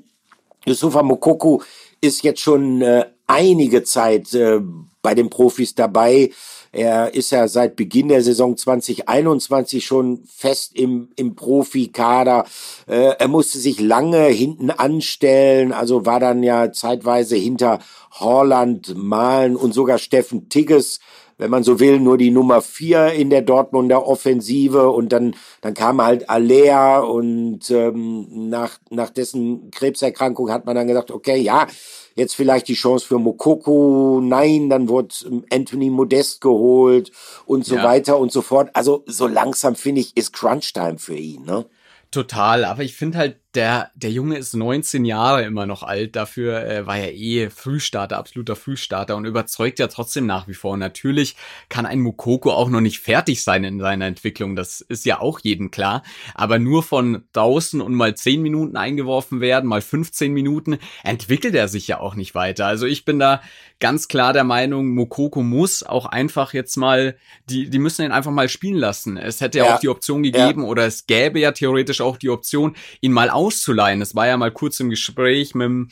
[0.65, 1.61] Yusufa Mokoko
[2.01, 4.59] ist jetzt schon äh, einige Zeit äh,
[5.03, 6.31] bei den Profis dabei.
[6.75, 12.43] Er ist ja seit Beginn der Saison 2021 schon fest im, im Profikader.
[12.85, 17.79] Äh, er musste sich lange hinten anstellen, also war dann ja zeitweise hinter
[18.19, 20.99] Horland, Malen und sogar Steffen Tigges
[21.37, 25.73] wenn man so will, nur die Nummer vier in der Dortmunder Offensive und dann, dann
[25.73, 31.67] kam halt Alea und ähm, nach, nach dessen Krebserkrankung hat man dann gesagt, okay, ja,
[32.15, 37.11] jetzt vielleicht die Chance für Mokoko, nein, dann wurde ähm, Anthony Modest geholt
[37.45, 37.83] und so ja.
[37.83, 38.69] weiter und so fort.
[38.73, 41.65] Also so langsam finde ich, ist Crunch-Time für ihn, ne?
[42.11, 46.15] Total, aber ich finde halt, der, der Junge ist 19 Jahre immer noch alt.
[46.15, 50.73] Dafür äh, war er eh Frühstarter, absoluter Frühstarter und überzeugt ja trotzdem nach wie vor.
[50.73, 51.35] Und natürlich
[51.69, 54.55] kann ein Mukoko auch noch nicht fertig sein in seiner Entwicklung.
[54.55, 56.03] Das ist ja auch jedem klar.
[56.33, 61.67] Aber nur von draußen und mal 10 Minuten eingeworfen werden, mal 15 Minuten, entwickelt er
[61.67, 62.65] sich ja auch nicht weiter.
[62.65, 63.41] Also ich bin da
[63.79, 67.17] ganz klar der Meinung, Mukoko muss auch einfach jetzt mal,
[67.49, 69.17] die, die müssen ihn einfach mal spielen lassen.
[69.17, 70.67] Es hätte ja, auch die Option gegeben ja.
[70.67, 74.01] oder es gäbe ja theoretisch auch die Option, ihn mal auszuleihen.
[74.01, 75.89] Es war ja mal kurz im Gespräch mit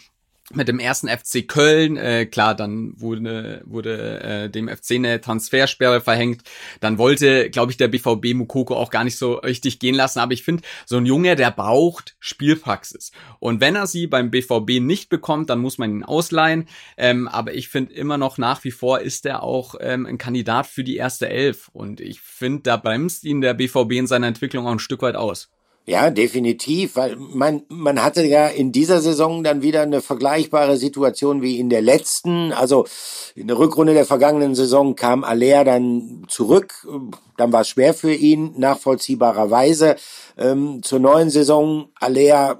[0.52, 6.02] mit dem ersten FC Köln, äh, klar, dann wurde, wurde äh, dem FC eine Transfersperre
[6.02, 6.44] verhängt.
[6.82, 10.20] Dann wollte, glaube ich, der BVB Mukoko auch gar nicht so richtig gehen lassen.
[10.20, 13.14] Aber ich finde, so ein Junge, der braucht Spielpraxis.
[13.40, 16.68] Und wenn er sie beim BVB nicht bekommt, dann muss man ihn ausleihen.
[16.98, 20.68] Ähm, aber ich finde immer noch nach wie vor ist er auch ähm, ein Kandidat
[20.68, 21.70] für die erste Elf.
[21.72, 25.16] Und ich finde, da bremst ihn der BVB in seiner Entwicklung auch ein Stück weit
[25.16, 25.50] aus.
[25.86, 31.42] Ja, definitiv, weil man, man hatte ja in dieser Saison dann wieder eine vergleichbare Situation
[31.42, 32.54] wie in der letzten.
[32.54, 32.86] Also
[33.36, 36.88] in der Rückrunde der vergangenen Saison kam Aller dann zurück,
[37.38, 39.96] dann war es schwer für ihn, nachvollziehbarerweise.
[40.38, 42.60] Ähm, zur neuen Saison, Aller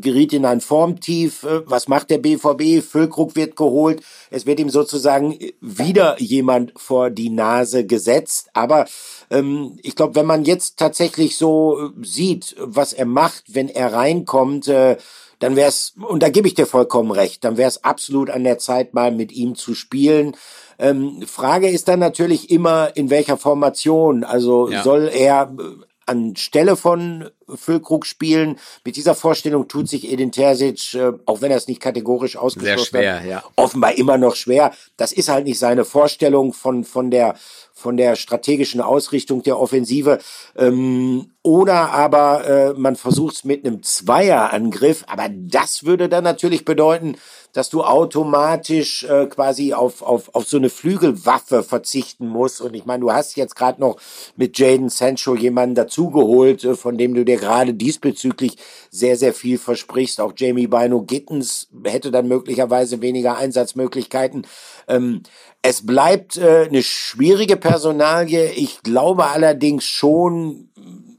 [0.00, 1.42] geriet in ein Formtief.
[1.42, 2.84] Äh, was macht der BVB?
[2.84, 4.02] Füllkrug wird geholt.
[4.30, 8.50] Es wird ihm sozusagen wieder jemand vor die Nase gesetzt.
[8.52, 8.86] Aber
[9.30, 13.92] ähm, ich glaube, wenn man jetzt tatsächlich so äh, sieht, was er macht, wenn er
[13.92, 14.96] reinkommt, äh,
[15.40, 18.44] dann wäre es, und da gebe ich dir vollkommen recht, dann wäre es absolut an
[18.44, 20.36] der Zeit, mal mit ihm zu spielen.
[20.78, 24.24] Ähm, Frage ist dann natürlich immer, in welcher Formation.
[24.24, 24.82] Also ja.
[24.82, 25.62] soll er äh,
[26.06, 28.58] anstelle von Füllkrug spielen.
[28.84, 32.86] Mit dieser Vorstellung tut sich Edin Terzic, äh, auch wenn er es nicht kategorisch ausgeschlossen
[32.86, 33.44] schwer, hat, ja.
[33.56, 34.72] offenbar immer noch schwer.
[34.96, 37.34] Das ist halt nicht seine Vorstellung von, von der
[37.76, 40.20] von der strategischen Ausrichtung der Offensive.
[40.56, 46.64] Ähm, oder aber äh, man versucht es mit einem Zweierangriff, aber das würde dann natürlich
[46.64, 47.16] bedeuten,
[47.52, 52.60] dass du automatisch äh, quasi auf, auf, auf so eine Flügelwaffe verzichten musst.
[52.60, 53.96] Und ich meine, du hast jetzt gerade noch
[54.36, 58.56] mit Jaden Sancho jemanden dazugeholt, äh, von dem du dir gerade diesbezüglich
[58.90, 60.20] sehr, sehr viel versprichst.
[60.20, 64.46] Auch Jamie Bino Gittens hätte dann möglicherweise weniger Einsatzmöglichkeiten.
[64.88, 65.22] Ähm,
[65.62, 68.50] es bleibt äh, eine schwierige Personalie.
[68.52, 70.68] Ich glaube allerdings schon,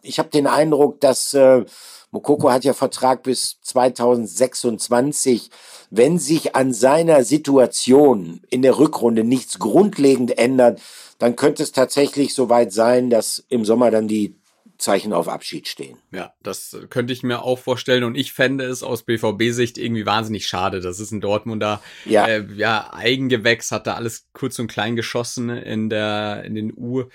[0.02, 1.66] ich habe den Eindruck, dass äh,
[2.12, 5.50] Mokoko hat ja Vertrag bis 2026.
[5.90, 10.80] Wenn sich an seiner Situation in der Rückrunde nichts grundlegend ändert,
[11.20, 14.36] dann könnte es tatsächlich soweit sein, dass im Sommer dann die
[14.86, 15.98] Zeichen auf Abschied stehen.
[16.12, 20.48] Ja, das könnte ich mir auch vorstellen und ich fände es aus BVB-Sicht irgendwie wahnsinnig
[20.48, 20.80] schade.
[20.80, 22.28] Das ist ein Dortmunder ja.
[22.28, 27.06] Äh, ja, Eigengewächs, hat da alles kurz und klein geschossen in der in den U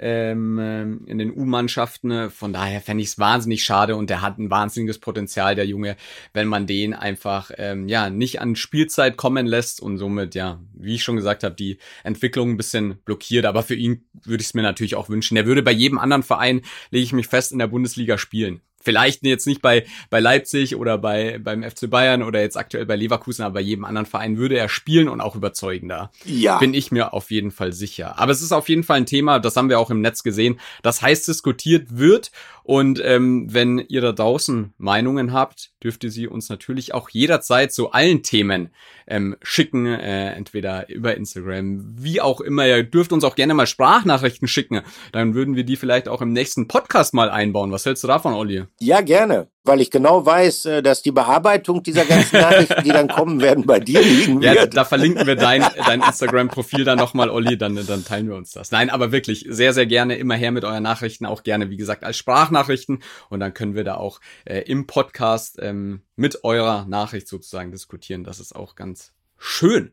[0.00, 2.30] ähm, ähm, in den U-Mannschaften.
[2.30, 5.96] Von daher fände ich es wahnsinnig schade und der hat ein wahnsinniges Potenzial, der Junge,
[6.32, 10.94] wenn man den einfach ähm, ja nicht an Spielzeit kommen lässt und somit, ja, wie
[10.94, 13.44] ich schon gesagt habe, die Entwicklung ein bisschen blockiert.
[13.44, 15.36] Aber für ihn würde ich es mir natürlich auch wünschen.
[15.36, 18.60] Er würde bei jedem anderen Verein, lege ich mich fest, in der Bundesliga spielen.
[18.80, 22.96] Vielleicht jetzt nicht bei, bei Leipzig oder bei, beim FC Bayern oder jetzt aktuell bei
[22.96, 26.10] Leverkusen, aber bei jedem anderen Verein würde er spielen und auch überzeugender.
[26.24, 26.58] Ja.
[26.58, 28.18] Bin ich mir auf jeden Fall sicher.
[28.18, 30.60] Aber es ist auf jeden Fall ein Thema, das haben wir auch im Netz gesehen,
[30.82, 32.30] das heiß diskutiert wird.
[32.62, 37.72] Und ähm, wenn ihr da draußen Meinungen habt, dürft ihr sie uns natürlich auch jederzeit
[37.72, 38.70] zu allen Themen
[39.08, 42.66] ähm, schicken, äh, entweder über Instagram, wie auch immer.
[42.66, 44.82] Ihr dürft uns auch gerne mal Sprachnachrichten schicken.
[45.12, 47.72] Dann würden wir die vielleicht auch im nächsten Podcast mal einbauen.
[47.72, 48.64] Was hältst du davon, Olli?
[48.80, 53.08] Ja, gerne weil ich genau weiß, äh, dass die Bearbeitung dieser ganzen Nachrichten, die dann
[53.08, 54.54] kommen werden, bei dir liegen wird.
[54.54, 58.52] Ja, da verlinken wir dein, dein Instagram-Profil dann nochmal, Olli, dann, dann teilen wir uns
[58.52, 58.70] das.
[58.70, 62.04] Nein, aber wirklich sehr, sehr gerne immer her mit euren Nachrichten, auch gerne, wie gesagt,
[62.04, 67.28] als Sprachnachrichten und dann können wir da auch äh, im Podcast ähm, mit eurer Nachricht
[67.28, 68.24] sozusagen diskutieren.
[68.24, 69.92] Das ist auch ganz schön.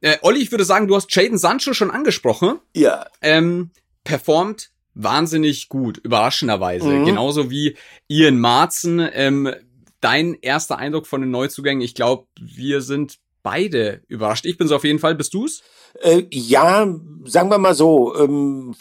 [0.00, 2.58] Äh, Olli, ich würde sagen, du hast Jaden Sancho schon angesprochen.
[2.74, 3.06] Ja.
[3.22, 3.70] Ähm,
[4.04, 6.88] performt wahnsinnig gut, überraschenderweise.
[6.88, 7.06] Mhm.
[7.06, 7.76] Genauso wie
[8.08, 9.06] Ian Marzen.
[9.12, 9.52] Ähm,
[10.00, 14.46] dein erster Eindruck von den Neuzugängen, ich glaube, wir sind beide überrascht.
[14.46, 15.14] Ich bin so auf jeden Fall.
[15.14, 15.62] Bist du's?
[16.00, 16.86] Äh, ja,
[17.24, 18.74] sagen wir mal so, ähm,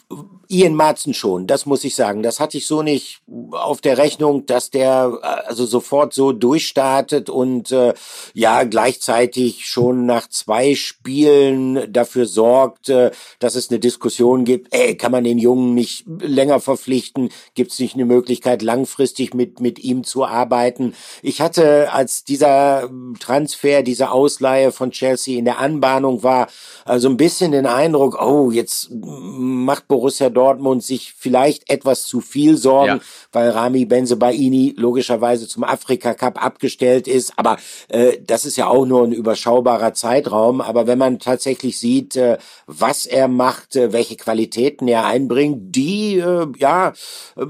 [0.52, 2.24] Ian Marzen schon, das muss ich sagen.
[2.24, 7.30] Das hatte ich so nicht auf der Rechnung, dass der äh, also sofort so durchstartet
[7.30, 7.94] und äh,
[8.34, 14.74] ja gleichzeitig schon nach zwei Spielen dafür sorgt, äh, dass es eine Diskussion gibt.
[14.74, 17.30] Ey, kann man den Jungen nicht länger verpflichten?
[17.54, 20.96] Gibt es nicht eine Möglichkeit, langfristig mit mit ihm zu arbeiten?
[21.22, 26.48] Ich hatte, als dieser Transfer, diese Ausleihe von Chelsea in der Anbahnung war,
[26.86, 32.58] also ein bisschen den Eindruck, oh, jetzt macht Borussia Dortmund sich vielleicht etwas zu viel
[32.58, 33.00] Sorgen, ja.
[33.32, 37.34] weil Rami Benzebaini logischerweise zum Afrika Cup abgestellt ist.
[37.38, 40.62] Aber äh, das ist ja auch nur ein überschaubarer Zeitraum.
[40.62, 46.18] Aber wenn man tatsächlich sieht, äh, was er macht, äh, welche Qualitäten er einbringt, die
[46.18, 46.94] äh, ja
[47.38, 47.46] äh,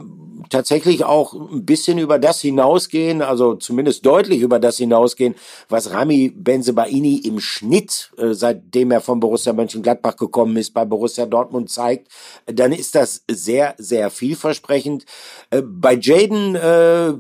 [0.50, 5.36] tatsächlich auch ein bisschen über das hinausgehen, also zumindest deutlich über das hinausgehen,
[5.68, 10.86] was Rami Benzebaini im Schnitt, äh, seitdem er von Borussia Borussia Mönchengladbach gekommen ist, bei
[10.86, 12.12] Borussia Dortmund zeigt,
[12.46, 15.06] dann ist das sehr, sehr vielversprechend.
[15.52, 17.14] Äh, bei Jaden äh,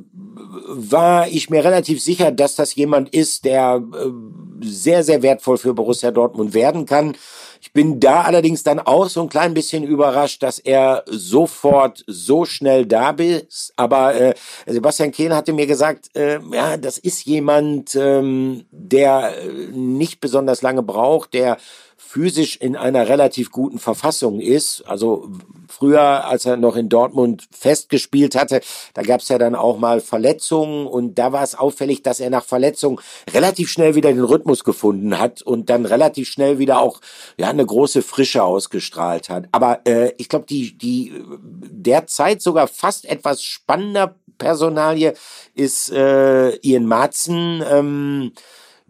[0.67, 5.73] war ich mir relativ sicher, dass das jemand ist, der äh, sehr, sehr wertvoll für
[5.73, 7.15] Borussia Dortmund werden kann.
[7.61, 12.45] Ich bin da allerdings dann auch so ein klein bisschen überrascht, dass er sofort so
[12.45, 13.73] schnell da ist.
[13.75, 19.33] Aber äh, Sebastian Kehl hatte mir gesagt, äh, ja, das ist jemand, ähm, der
[19.71, 21.57] nicht besonders lange braucht, der
[21.97, 24.81] physisch in einer relativ guten Verfassung ist.
[24.87, 25.29] Also
[25.71, 28.61] früher, als er noch in Dortmund festgespielt hatte,
[28.93, 32.29] da gab es ja dann auch mal Verletzungen und da war es auffällig, dass er
[32.29, 33.01] nach Verletzung
[33.33, 37.01] relativ schnell wieder den Rhythmus gefunden hat und dann relativ schnell wieder auch
[37.37, 39.45] ja eine große Frische ausgestrahlt hat.
[39.51, 45.13] Aber äh, ich glaube, die die derzeit sogar fast etwas spannender Personalie
[45.53, 47.63] ist äh, Ian Marzen.
[47.69, 48.31] Ähm,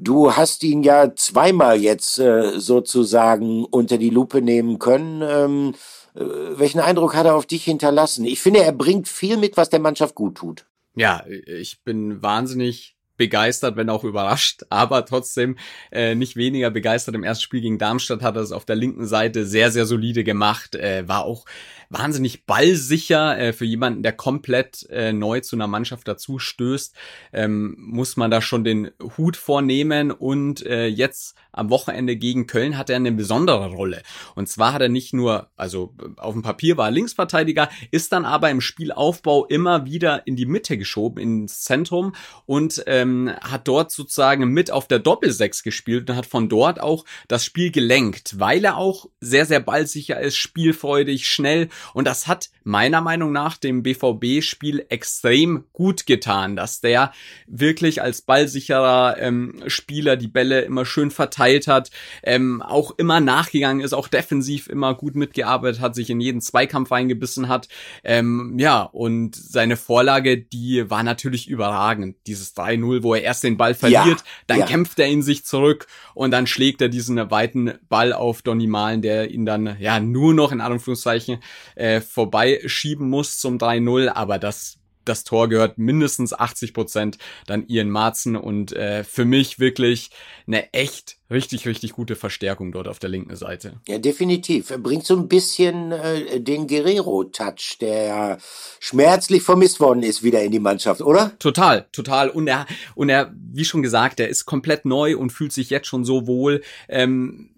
[0.02, 5.22] Du hast ihn ja zweimal jetzt äh, sozusagen unter die Lupe nehmen können.
[5.22, 8.26] Ähm, äh, welchen Eindruck hat er auf dich hinterlassen?
[8.26, 10.66] Ich finde, er bringt viel mit, was der Mannschaft gut tut.
[10.96, 15.58] Ja, ich bin wahnsinnig begeistert, wenn auch überrascht, aber trotzdem
[15.92, 17.14] äh, nicht weniger begeistert.
[17.14, 20.24] Im ersten Spiel gegen Darmstadt hat er es auf der linken Seite sehr, sehr solide
[20.24, 21.46] gemacht, äh, war auch
[21.90, 26.96] wahnsinnig ballsicher äh, für jemanden, der komplett äh, neu zu einer Mannschaft dazu stößt,
[27.34, 32.78] ähm, muss man da schon den Hut vornehmen und äh, jetzt am Wochenende gegen Köln
[32.78, 34.02] hat er eine besondere Rolle.
[34.36, 38.26] Und zwar hat er nicht nur, also auf dem Papier war er Linksverteidiger, ist dann
[38.26, 42.14] aber im Spielaufbau immer wieder in die Mitte geschoben, ins Zentrum
[42.46, 47.06] und ähm, hat dort sozusagen mit auf der Doppelsechs gespielt und hat von dort auch
[47.28, 52.50] das Spiel gelenkt, weil er auch sehr, sehr ballsicher ist, spielfreudig, schnell und das hat
[52.64, 57.12] meiner Meinung nach dem BVB-Spiel extrem gut getan, dass der
[57.48, 61.92] wirklich als ballsicherer ähm, Spieler die Bälle immer schön verteilt verteilt hat,
[62.24, 66.92] ähm, auch immer nachgegangen ist, auch defensiv immer gut mitgearbeitet hat, sich in jeden Zweikampf
[66.92, 67.68] eingebissen hat.
[68.04, 72.18] Ähm, ja, und seine Vorlage, die war natürlich überragend.
[72.28, 74.66] Dieses 3-0, wo er erst den Ball verliert, ja, dann ja.
[74.66, 79.02] kämpft er in sich zurück und dann schlägt er diesen weiten Ball auf Donny Malen,
[79.02, 81.40] der ihn dann ja nur noch in Anführungszeichen
[81.76, 84.80] äh, vorbeischieben muss zum 3-0, aber das
[85.10, 87.18] das Tor gehört mindestens 80 Prozent
[87.48, 90.12] dann Ian Marzen und äh, für mich wirklich
[90.48, 93.74] eine echt richtig, richtig gute Verstärkung dort auf der linken Seite.
[93.88, 94.70] Ja, definitiv.
[94.70, 98.38] Er bringt so ein bisschen äh, den Guerrero-Touch, der
[98.80, 101.32] schmerzlich vermisst worden ist, wieder in die Mannschaft, oder?
[101.40, 102.30] Total, total.
[102.30, 105.88] Und er, und er, wie schon gesagt, er ist komplett neu und fühlt sich jetzt
[105.88, 106.62] schon so wohl.
[106.88, 107.50] Ähm,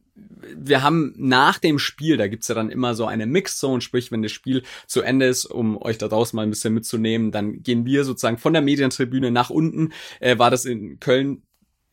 [0.55, 4.21] wir haben nach dem Spiel, da gibt's ja dann immer so eine Mixzone, sprich, wenn
[4.21, 7.85] das Spiel zu Ende ist, um euch da draußen mal ein bisschen mitzunehmen, dann gehen
[7.85, 9.93] wir sozusagen von der Medientribüne nach unten.
[10.19, 11.43] Äh, war das in Köln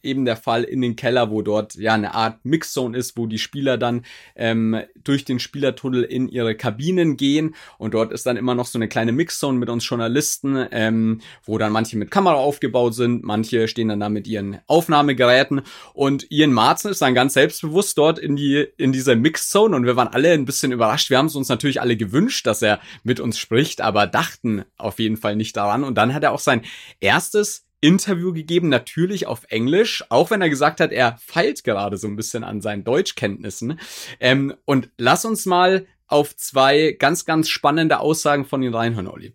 [0.02, 3.38] eben der Fall in den Keller, wo dort ja eine Art Mixzone ist, wo die
[3.38, 4.04] Spieler dann
[4.36, 7.54] ähm, durch den Spielertunnel in ihre Kabinen gehen.
[7.78, 11.58] Und dort ist dann immer noch so eine kleine Mixzone mit uns Journalisten, ähm, wo
[11.58, 15.62] dann manche mit Kamera aufgebaut sind, manche stehen dann da mit ihren Aufnahmegeräten.
[15.94, 19.74] Und Ian Marzen ist dann ganz selbstbewusst dort in die in dieser Mixzone.
[19.74, 21.10] Und wir waren alle ein bisschen überrascht.
[21.10, 24.98] Wir haben es uns natürlich alle gewünscht, dass er mit uns spricht, aber dachten auf
[24.98, 25.84] jeden Fall nicht daran.
[25.84, 26.62] Und dann hat er auch sein
[27.00, 32.08] erstes Interview gegeben, natürlich auf Englisch, auch wenn er gesagt hat, er feilt gerade so
[32.08, 33.78] ein bisschen an seinen Deutschkenntnissen.
[34.20, 39.34] Ähm, und lass uns mal auf zwei ganz, ganz spannende Aussagen von ihm reinhören, Olli.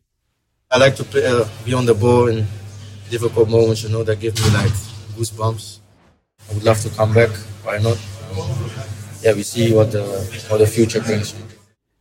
[0.73, 2.47] I like to play, uh, be on the ball in
[3.11, 4.73] difficult moments, you know, that give me like
[5.15, 5.79] goosebumps.
[6.49, 7.29] I would love to come back.
[7.63, 7.97] Why not?
[9.23, 10.01] Yeah, we see what the,
[10.49, 11.35] what the future brings.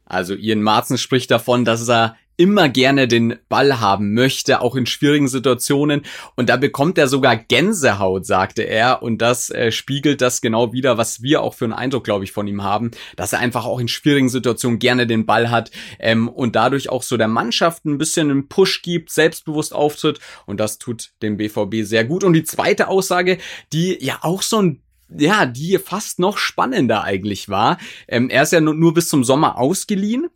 [0.06, 4.86] Also Ian Marzen spricht davon, dass er immer gerne den Ball haben möchte, auch in
[4.86, 6.02] schwierigen Situationen.
[6.34, 9.02] Und da bekommt er sogar Gänsehaut, sagte er.
[9.02, 12.32] Und das äh, spiegelt das genau wieder, was wir auch für einen Eindruck, glaube ich,
[12.32, 16.28] von ihm haben, dass er einfach auch in schwierigen Situationen gerne den Ball hat ähm,
[16.28, 20.20] und dadurch auch so der Mannschaft ein bisschen einen Push gibt, selbstbewusst auftritt.
[20.46, 22.24] Und das tut dem BVB sehr gut.
[22.24, 23.38] Und die zweite Aussage,
[23.72, 24.82] die ja auch so ein
[25.18, 27.76] ja, die fast noch spannender eigentlich war.
[28.08, 30.28] Ähm, er ist ja nur, nur bis zum Sommer ausgeliehen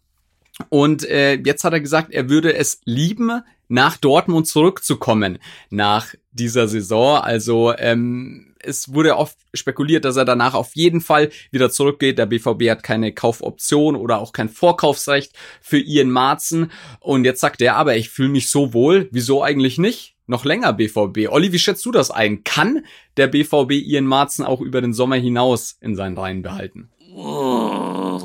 [0.68, 5.38] und äh, jetzt hat er gesagt, er würde es lieben, nach Dortmund zurückzukommen
[5.70, 7.18] nach dieser Saison.
[7.18, 12.18] Also ähm, es wurde oft spekuliert, dass er danach auf jeden Fall wieder zurückgeht.
[12.18, 16.70] Der BVB hat keine Kaufoption oder auch kein Vorkaufsrecht für Ian Marzen.
[17.00, 19.08] Und jetzt sagt er aber, ich fühle mich so wohl.
[19.10, 20.16] Wieso eigentlich nicht?
[20.26, 21.28] Noch länger BVB.
[21.28, 22.42] Olli, wie schätzt du das ein?
[22.42, 22.84] Kann
[23.16, 26.90] der BVB Ian Marzen auch über den Sommer hinaus in seinen Reihen behalten?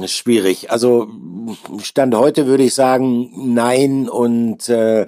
[0.07, 0.71] Schwierig.
[0.71, 1.07] Also
[1.81, 4.09] Stand heute würde ich sagen, nein.
[4.09, 5.07] Und äh,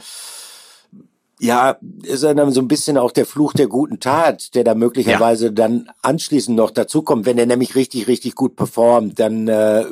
[1.39, 5.47] ja, ist dann so ein bisschen auch der Fluch der guten Tat, der da möglicherweise
[5.47, 5.51] ja.
[5.51, 7.25] dann anschließend noch dazukommt.
[7.25, 9.85] Wenn er nämlich richtig, richtig gut performt, dann äh,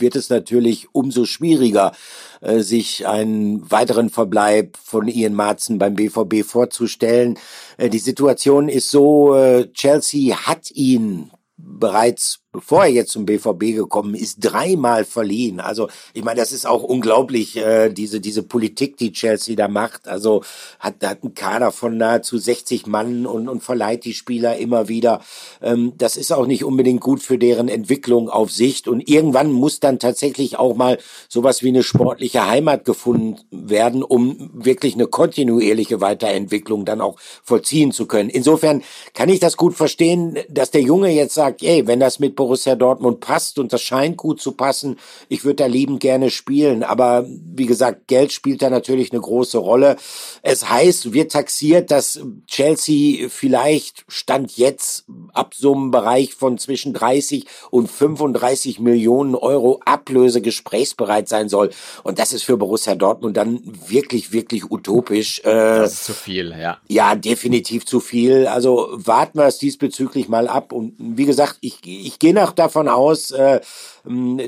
[0.00, 1.92] wird es natürlich umso schwieriger,
[2.40, 7.38] äh, sich einen weiteren Verbleib von Ian Marzen beim BVB vorzustellen.
[7.76, 13.76] Äh, die Situation ist so, äh, Chelsea hat ihn bereits bevor er jetzt zum BVB
[13.76, 15.60] gekommen ist, dreimal verliehen.
[15.60, 20.08] Also ich meine, das ist auch unglaublich, äh, diese, diese Politik, die Chelsea da macht.
[20.08, 20.42] Also
[20.78, 25.20] hat, hat einen Kader von nahezu 60 Mann und, und verleiht die Spieler immer wieder.
[25.60, 28.88] Ähm, das ist auch nicht unbedingt gut für deren Entwicklung auf Sicht.
[28.88, 30.96] Und irgendwann muss dann tatsächlich auch mal
[31.28, 37.92] sowas wie eine sportliche Heimat gefunden werden, um wirklich eine kontinuierliche Weiterentwicklung dann auch vollziehen
[37.92, 38.30] zu können.
[38.30, 42.34] Insofern kann ich das gut verstehen, dass der Junge jetzt sagt, ey, wenn das mit
[42.34, 42.45] Borussia
[42.76, 44.98] Dortmund passt und das scheint gut zu passen.
[45.28, 49.58] Ich würde da liebend gerne spielen, aber wie gesagt, Geld spielt da natürlich eine große
[49.58, 49.96] Rolle.
[50.42, 56.92] Es heißt, wird taxiert, dass Chelsea vielleicht Stand jetzt ab so einem Bereich von zwischen
[56.92, 61.70] 30 und 35 Millionen Euro Ablöse gesprächsbereit sein soll.
[62.02, 65.40] Und das ist für Borussia Dortmund dann wirklich, wirklich utopisch.
[65.40, 66.78] Äh, das ist zu viel, ja.
[66.88, 68.46] Ja, definitiv zu viel.
[68.46, 70.72] Also warten wir es diesbezüglich mal ab.
[70.72, 73.60] Und wie gesagt, ich, ich gehe noch davon aus, äh,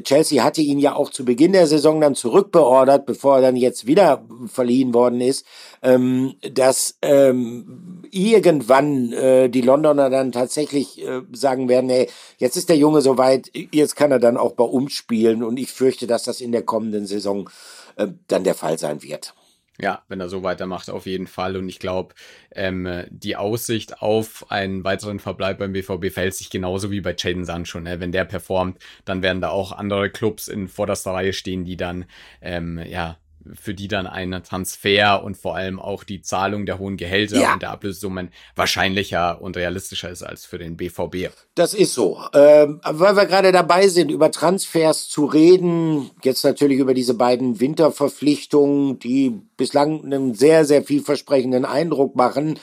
[0.05, 3.87] Chelsea hatte ihn ja auch zu Beginn der Saison dann zurückbeordert, bevor er dann jetzt
[3.87, 5.45] wieder verliehen worden ist,
[5.83, 12.09] ähm, dass ähm, irgendwann äh, die Londoner dann tatsächlich äh, sagen werden, hey,
[12.39, 15.73] jetzt ist der Junge soweit, jetzt kann er dann auch bei uns spielen und ich
[15.73, 17.51] fürchte, dass das in der kommenden Saison
[17.97, 19.35] äh, dann der Fall sein wird.
[19.81, 21.57] Ja, wenn er so weitermacht, auf jeden Fall.
[21.57, 22.15] Und ich glaube,
[22.53, 27.45] ähm, die Aussicht auf einen weiteren Verbleib beim BVB fällt sich genauso wie bei Jaden
[27.45, 27.79] Sancho.
[27.79, 28.01] Ne?
[28.01, 32.07] Wenn der performt, dann werden da auch andere Clubs in vorderster Reihe stehen, die dann,
[32.43, 33.19] ähm, ja,
[33.55, 37.53] für die dann ein Transfer und vor allem auch die Zahlung der hohen Gehälter ja.
[37.53, 41.31] und der Ablösesummen wahrscheinlicher und realistischer ist als für den BVB.
[41.55, 42.21] Das ist so.
[42.35, 47.61] Ähm, weil wir gerade dabei sind, über Transfers zu reden, jetzt natürlich über diese beiden
[47.61, 52.59] Winterverpflichtungen, die bislang einen sehr, sehr vielversprechenden Eindruck machen.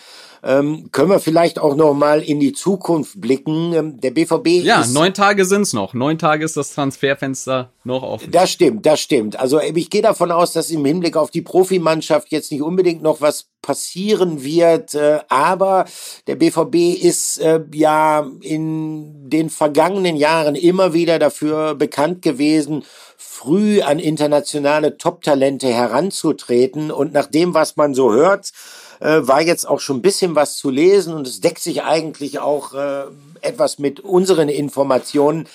[0.48, 3.74] Ähm, können wir vielleicht auch noch mal in die Zukunft blicken.
[3.74, 5.96] Ähm, der BVB ja ist, neun Tage sind's noch.
[5.96, 8.30] Neun Tage ist das Transferfenster noch offen.
[8.30, 9.40] Das stimmt, das stimmt.
[9.40, 13.22] Also ich gehe davon aus, dass im Hinblick auf die Profimannschaft jetzt nicht unbedingt noch
[13.22, 14.94] was passieren wird.
[14.94, 15.86] Äh, aber
[16.28, 22.84] der BVB ist äh, ja in den vergangenen Jahren immer wieder dafür bekannt gewesen,
[23.18, 26.92] früh an internationale Top-Talente heranzutreten.
[26.92, 28.52] Und nach dem, was man so hört,
[29.00, 32.40] äh, war jetzt auch schon ein bisschen was zu lesen und es deckt sich eigentlich
[32.40, 33.04] auch äh,
[33.42, 35.48] etwas mit unseren Informationen.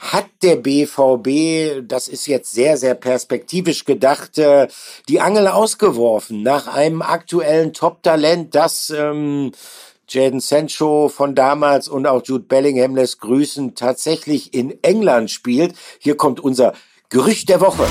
[0.00, 4.68] Hat der BVB, das ist jetzt sehr, sehr perspektivisch gedacht, äh,
[5.08, 9.50] die Angel ausgeworfen nach einem aktuellen Top-Talent, das ähm,
[10.08, 15.74] Jaden Sancho von damals und auch Jude Bellingham lässt grüßen, tatsächlich in England spielt.
[15.98, 16.74] Hier kommt unser
[17.10, 17.86] Gerücht der Woche.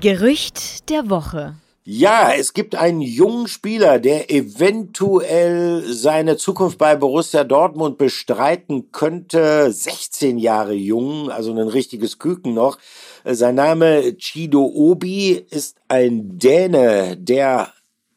[0.00, 1.54] Gerücht der Woche.
[1.84, 9.70] Ja, es gibt einen jungen Spieler, der eventuell seine Zukunft bei Borussia Dortmund bestreiten könnte.
[9.72, 12.78] 16 Jahre jung, also ein richtiges Küken noch.
[13.24, 17.72] Sein Name Chido Obi ist ein Däne, der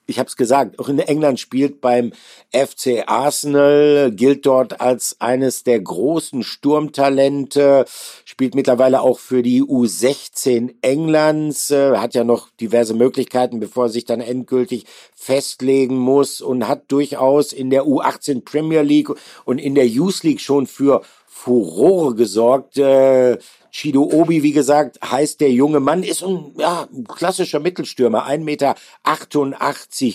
[0.10, 2.12] ich habe es gesagt, auch in England spielt beim
[2.52, 7.86] FC Arsenal, gilt dort als eines der großen Sturmtalente,
[8.26, 13.90] spielt mittlerweile auch für die U16 Englands, äh, hat ja noch diverse Möglichkeiten, bevor er
[13.90, 14.86] sich dann endgültig
[15.16, 19.10] festlegen muss und hat durchaus in der U18 Premier League
[19.46, 22.78] und in der Youth League schon für Furore gesorgt.
[22.78, 23.38] Äh,
[23.72, 28.40] Chido Obi, wie gesagt, heißt der junge Mann, ist ein, ja, ein klassischer Mittelstürmer, 1,88
[28.44, 28.76] Meter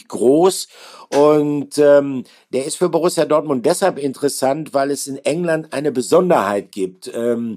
[0.08, 0.68] groß
[1.16, 6.72] und ähm, der ist für Borussia Dortmund deshalb interessant, weil es in England eine Besonderheit
[6.72, 7.10] gibt.
[7.14, 7.56] Ähm,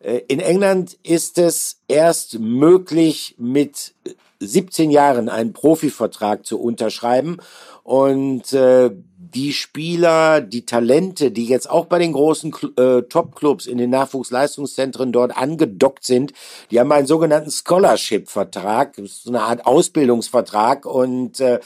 [0.00, 3.94] äh, in England ist es erst möglich, mit
[4.40, 7.38] 17 Jahren einen Profivertrag zu unterschreiben
[7.82, 8.90] und äh,
[9.34, 15.12] die Spieler, die Talente, die jetzt auch bei den großen äh, Top-Clubs in den Nachwuchsleistungszentren
[15.12, 16.32] dort angedockt sind,
[16.70, 21.60] die haben einen sogenannten Scholarship-Vertrag, so eine Art Ausbildungsvertrag und äh,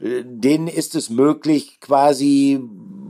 [0.00, 2.60] denen ist es möglich, quasi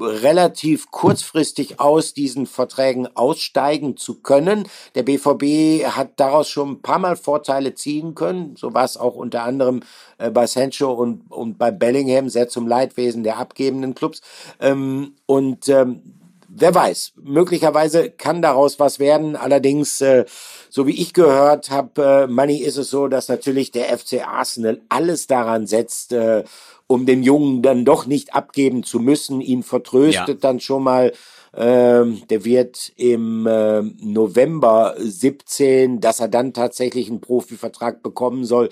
[0.01, 4.69] relativ kurzfristig aus diesen Verträgen aussteigen zu können.
[4.95, 8.57] Der BVB hat daraus schon ein paar Mal Vorteile ziehen können.
[8.57, 9.83] So war es auch unter anderem
[10.19, 14.21] äh, bei Sancho und, und bei Bellingham, sehr zum Leidwesen der abgebenden Clubs.
[14.61, 16.03] Ähm, und ähm,
[16.51, 19.37] wer weiß, möglicherweise kann daraus was werden.
[19.37, 20.25] Allerdings, äh,
[20.69, 24.81] so wie ich gehört habe, äh, Money ist es so, dass natürlich der FC Arsenal
[24.89, 26.45] alles daran setzt, äh,
[26.91, 30.35] um den Jungen dann doch nicht abgeben zu müssen, ihn vertröstet ja.
[30.35, 31.13] dann schon mal.
[31.53, 38.69] Ähm, der wird im äh, November 17, dass er dann tatsächlich einen Profivertrag bekommen soll.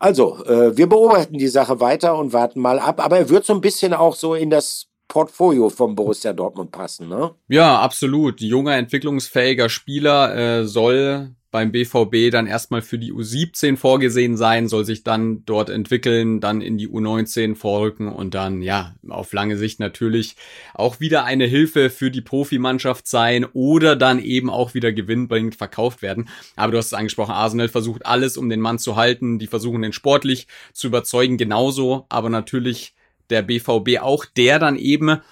[0.00, 3.04] Also, äh, wir beobachten die Sache weiter und warten mal ab.
[3.04, 7.08] Aber er wird so ein bisschen auch so in das Portfolio vom Borussia Dortmund passen,
[7.08, 7.32] ne?
[7.46, 8.40] Ja, absolut.
[8.40, 14.84] Junger, entwicklungsfähiger Spieler äh, soll beim BVB dann erstmal für die U17 vorgesehen sein, soll
[14.84, 19.80] sich dann dort entwickeln, dann in die U19 vorrücken und dann, ja, auf lange Sicht
[19.80, 20.36] natürlich
[20.74, 26.02] auch wieder eine Hilfe für die Profimannschaft sein oder dann eben auch wieder gewinnbringend verkauft
[26.02, 26.28] werden.
[26.56, 29.38] Aber du hast es angesprochen, Arsenal versucht alles, um den Mann zu halten.
[29.38, 32.92] Die versuchen den sportlich zu überzeugen, genauso, aber natürlich
[33.30, 35.22] der BVB auch, der dann eben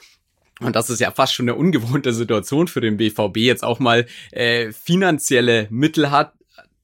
[0.61, 4.07] und das ist ja fast schon eine ungewohnte Situation für den BVB, jetzt auch mal
[4.31, 6.33] äh, finanzielle Mittel hat,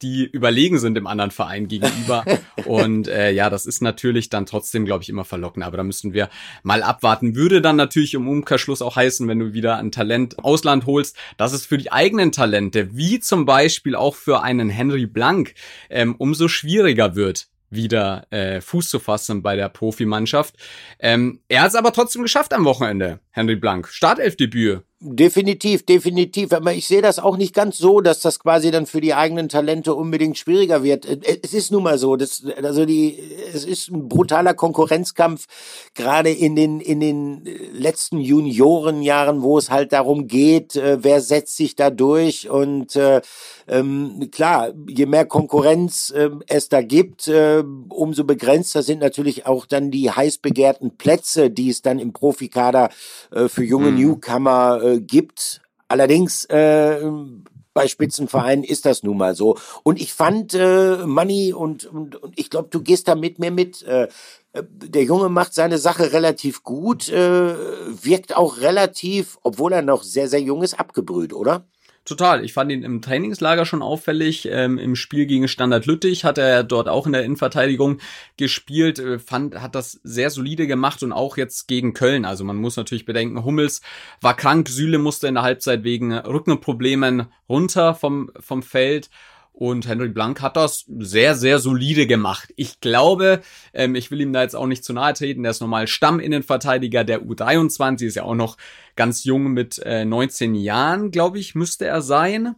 [0.03, 2.25] die überlegen sind dem anderen Verein gegenüber.
[2.65, 5.65] Und äh, ja, das ist natürlich dann trotzdem, glaube ich, immer verlockend.
[5.65, 6.31] Aber da müssen wir
[6.63, 7.35] mal abwarten.
[7.35, 11.53] Würde dann natürlich im Umkehrschluss auch heißen, wenn du wieder ein Talent Ausland holst, dass
[11.53, 15.55] es für die eigenen Talente, wie zum Beispiel auch für einen Henry Blank,
[15.91, 20.57] ähm, umso schwieriger wird, wieder äh, Fuß zu fassen bei der Profimannschaft.
[20.99, 23.89] Ähm, er hat es aber trotzdem geschafft am Wochenende, Henry Blank.
[23.89, 24.83] Startelfdebüt.
[25.03, 26.53] Definitiv, definitiv.
[26.53, 29.49] Aber ich sehe das auch nicht ganz so, dass das quasi dann für die eigenen
[29.49, 31.07] Talente unbedingt schwieriger wird.
[31.07, 33.19] Äh, es ist nun mal so, dass, also die,
[33.55, 35.47] es ist ein brutaler Konkurrenzkampf,
[35.95, 41.57] gerade in den, in den letzten Juniorenjahren, wo es halt darum geht, äh, wer setzt
[41.57, 43.23] sich da durch und äh,
[43.69, 49.65] ähm, klar, je mehr Konkurrenz äh, es da gibt, äh, umso begrenzter sind natürlich auch
[49.65, 52.91] dann die heiß begehrten Plätze, die es dann im Profikader
[53.31, 53.99] äh, für junge mhm.
[53.99, 55.61] Newcomer äh, gibt.
[55.89, 57.01] Allerdings äh,
[57.73, 59.57] bei Spitzenvereinen ist das nun mal so.
[59.83, 63.51] Und ich fand, äh, Manni, und, und, und ich glaube, du gehst da mit mir
[63.51, 64.09] mit, äh,
[64.53, 67.55] äh, der Junge macht seine Sache relativ gut, äh,
[68.03, 71.65] wirkt auch relativ, obwohl er noch sehr, sehr jung ist, abgebrüht, oder?
[72.07, 72.45] Total.
[72.45, 74.49] Ich fand ihn im Trainingslager schon auffällig.
[74.51, 77.99] Ähm, Im Spiel gegen Standard Lüttich hat er dort auch in der Innenverteidigung
[78.39, 78.99] gespielt.
[78.99, 82.25] Äh, fand, hat das sehr solide gemacht und auch jetzt gegen Köln.
[82.25, 83.83] Also man muss natürlich bedenken, Hummels
[84.23, 89.11] war krank, Süle musste in der Halbzeit wegen Rückenproblemen runter vom, vom Feld.
[89.61, 92.51] Und Henry Blank hat das sehr, sehr solide gemacht.
[92.57, 93.43] Ich glaube,
[93.75, 97.05] ähm, ich will ihm da jetzt auch nicht zu nahe treten, der ist normal Stamminnenverteidiger
[97.05, 98.57] der U23, ist ja auch noch
[98.97, 102.55] ganz jung mit äh, 19 Jahren, glaube ich, müsste er sein.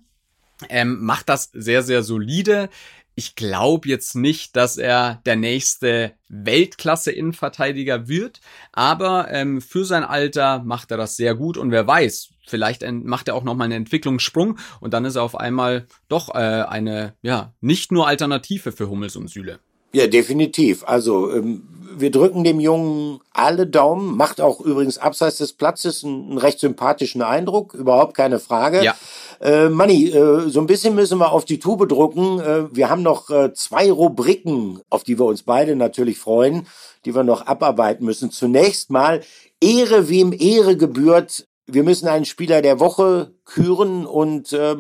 [0.69, 2.69] Ähm, macht das sehr, sehr solide
[3.15, 8.41] ich glaube jetzt nicht, dass er der nächste Weltklasse-Innenverteidiger wird,
[8.73, 13.29] aber ähm, für sein Alter macht er das sehr gut und wer weiß, vielleicht macht
[13.29, 17.53] er auch nochmal einen Entwicklungssprung und dann ist er auf einmal doch äh, eine, ja,
[17.61, 19.59] nicht nur Alternative für Hummels und Süle.
[19.93, 20.85] Ja, definitiv.
[20.85, 21.63] Also ähm,
[21.97, 26.61] wir drücken dem Jungen alle Daumen, macht auch übrigens abseits des Platzes einen, einen recht
[26.61, 28.83] sympathischen Eindruck, überhaupt keine Frage.
[28.83, 28.95] Ja.
[29.43, 32.39] Äh, Manni, äh, so ein bisschen müssen wir auf die Tube drucken.
[32.39, 36.69] Äh, wir haben noch äh, zwei Rubriken, auf die wir uns beide natürlich freuen,
[37.05, 38.31] die wir noch abarbeiten müssen.
[38.31, 39.21] Zunächst mal
[39.61, 41.49] Ehre, wem Ehre gebührt.
[41.67, 44.77] Wir müssen einen Spieler der Woche küren und äh,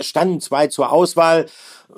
[0.00, 1.46] standen zwei zur Auswahl.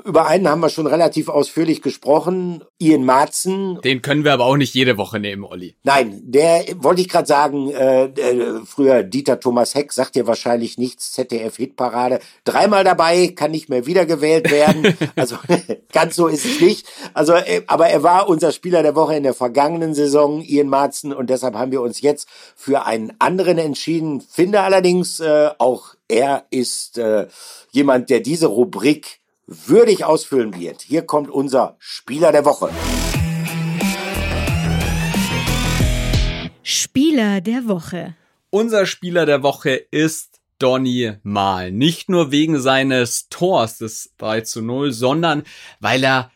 [0.04, 3.80] Über einen haben wir schon relativ ausführlich gesprochen, Ian Marzen.
[3.82, 5.76] Den können wir aber auch nicht jede Woche nehmen, Olli.
[5.82, 10.76] Nein, der wollte ich gerade sagen, äh, äh, früher Dieter Thomas Heck sagt dir wahrscheinlich
[10.76, 12.20] nichts, ZDF-Hitparade.
[12.44, 14.94] Dreimal dabei, kann nicht mehr wiedergewählt werden.
[15.16, 15.36] also
[15.92, 16.86] ganz so ist es nicht.
[17.14, 21.14] Also, äh, aber er war unser Spieler der Woche in der vergangenen Saison, Ian Marzen,
[21.14, 24.20] und deshalb haben wir uns jetzt für einen anderen entschieden.
[24.20, 27.28] Finde allerdings äh, auch er ist äh,
[27.70, 30.82] jemand, der diese Rubrik würdig ausfüllen wird.
[30.82, 32.70] Hier kommt unser Spieler der Woche.
[36.62, 38.14] Spieler der Woche.
[38.50, 41.70] Unser Spieler der Woche ist Donny Mal.
[41.70, 45.44] Nicht nur wegen seines Tors des 3 zu 0, sondern
[45.80, 46.30] weil er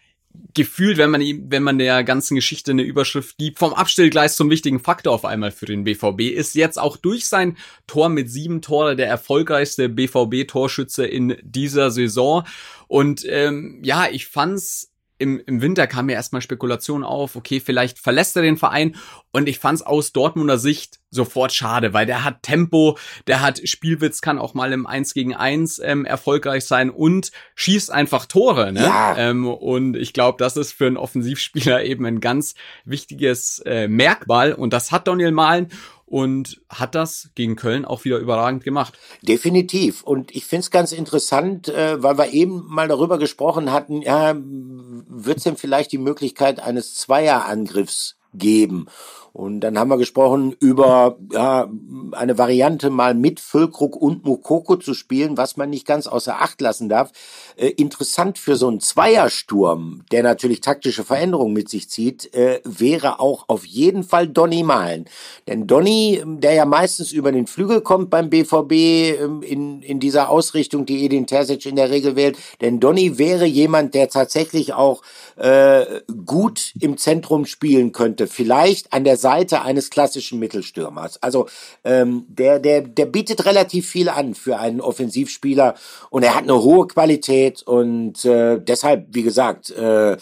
[0.55, 4.51] gefühlt, wenn man ihm, wenn man der ganzen Geschichte eine Überschrift gibt, vom Abstellgleis zum
[4.51, 7.57] wichtigen Faktor auf einmal für den BVB, ist jetzt auch durch sein
[7.87, 12.45] Tor mit sieben Tore der erfolgreichste BVB-Torschütze in dieser Saison.
[12.87, 14.91] Und ähm, ja, ich fand's
[15.23, 18.97] im, im Winter kam mir erstmal Spekulation auf, okay, vielleicht verlässt er den Verein.
[19.31, 23.66] Und ich fand es aus Dortmunder Sicht sofort schade, weil der hat Tempo, der hat
[23.66, 28.73] Spielwitz, kann auch mal im 1 gegen 1 ähm, erfolgreich sein und schießt einfach Tore.
[28.73, 28.83] Ne?
[28.83, 29.16] Ja.
[29.16, 32.55] Ähm, und ich glaube, das ist für einen Offensivspieler eben ein ganz
[32.85, 34.53] wichtiges äh, Merkmal.
[34.53, 35.68] Und das hat Daniel Mahlen
[36.13, 38.99] und hat das gegen Köln auch wieder überragend gemacht.
[39.23, 40.03] Definitiv.
[40.03, 44.37] Und ich finde es ganz interessant, äh, weil wir eben mal darüber gesprochen hatten, ja,
[44.37, 48.89] wird es denn vielleicht die Möglichkeit eines Zweierangriffs geben?
[49.33, 51.66] Und dann haben wir gesprochen über ja,
[52.12, 56.61] eine Variante mal mit Füllkrug und Mukoko zu spielen, was man nicht ganz außer Acht
[56.61, 57.12] lassen darf.
[57.57, 63.20] Äh, interessant für so einen Zweiersturm, der natürlich taktische Veränderungen mit sich zieht, äh, wäre
[63.20, 65.07] auch auf jeden Fall Donny Malen.
[65.49, 70.28] Denn Donny, der ja meistens über den Flügel kommt beim BVB ähm, in, in dieser
[70.28, 75.01] Ausrichtung, die Edin Terzic in der Regel wählt, denn Donny wäre jemand, der tatsächlich auch
[75.37, 78.26] äh, gut im Zentrum spielen könnte.
[78.26, 81.23] Vielleicht an der Seite eines klassischen Mittelstürmers.
[81.23, 81.49] Also
[81.85, 85.75] ähm, der, der, der bietet relativ viel an für einen Offensivspieler
[86.11, 90.18] und er hat eine hohe Qualität und äh, deshalb, wie gesagt, äh,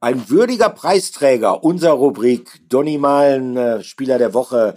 [0.00, 4.76] ein würdiger Preisträger unserer Rubrik Donny Malen, äh, Spieler der Woche.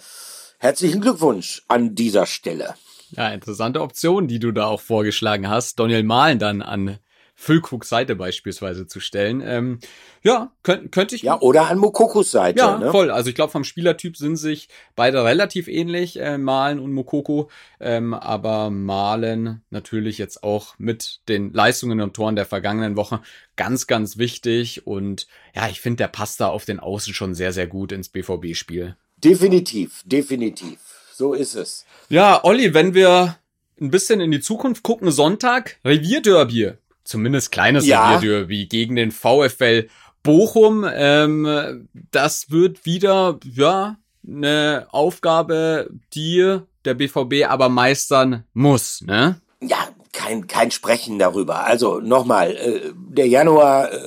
[0.59, 2.75] Herzlichen Glückwunsch an dieser Stelle.
[3.11, 5.79] Ja, interessante Option, die du da auch vorgeschlagen hast.
[5.79, 6.97] Daniel Malen dann an
[7.39, 9.43] Füllkrugs Seite beispielsweise zu stellen.
[9.45, 9.79] Ähm,
[10.23, 11.21] ja, könnte könnt ich.
[11.21, 12.57] Ja, oder an Mokokos Seite.
[12.57, 12.89] Ja, ne?
[12.89, 13.11] voll.
[13.11, 17.51] Also ich glaube, vom Spielertyp sind sich beide relativ ähnlich, äh, Malen und Mokoko.
[17.79, 23.21] Ähm, aber Malen natürlich jetzt auch mit den Leistungen und Toren der vergangenen Woche
[23.55, 24.87] ganz, ganz wichtig.
[24.87, 28.09] Und ja, ich finde, der passt da auf den Außen schon sehr, sehr gut ins
[28.09, 28.95] BVB-Spiel.
[29.17, 30.79] Definitiv, definitiv.
[31.13, 31.85] So ist es.
[32.09, 33.37] Ja, Olli, wenn wir
[33.79, 36.73] ein bisschen in die Zukunft gucken, Sonntag, Revierderby
[37.07, 38.19] zumindest kleines ja.
[38.19, 39.87] Derby gegen den VfL
[40.23, 40.85] Bochum.
[40.91, 43.97] Ähm, das wird wieder, ja,
[44.27, 49.39] eine Aufgabe, die der BVB aber meistern muss, ne?
[49.61, 49.87] Ja,
[50.27, 51.65] kein, kein Sprechen darüber.
[51.65, 53.97] Also nochmal, äh, der Januar äh,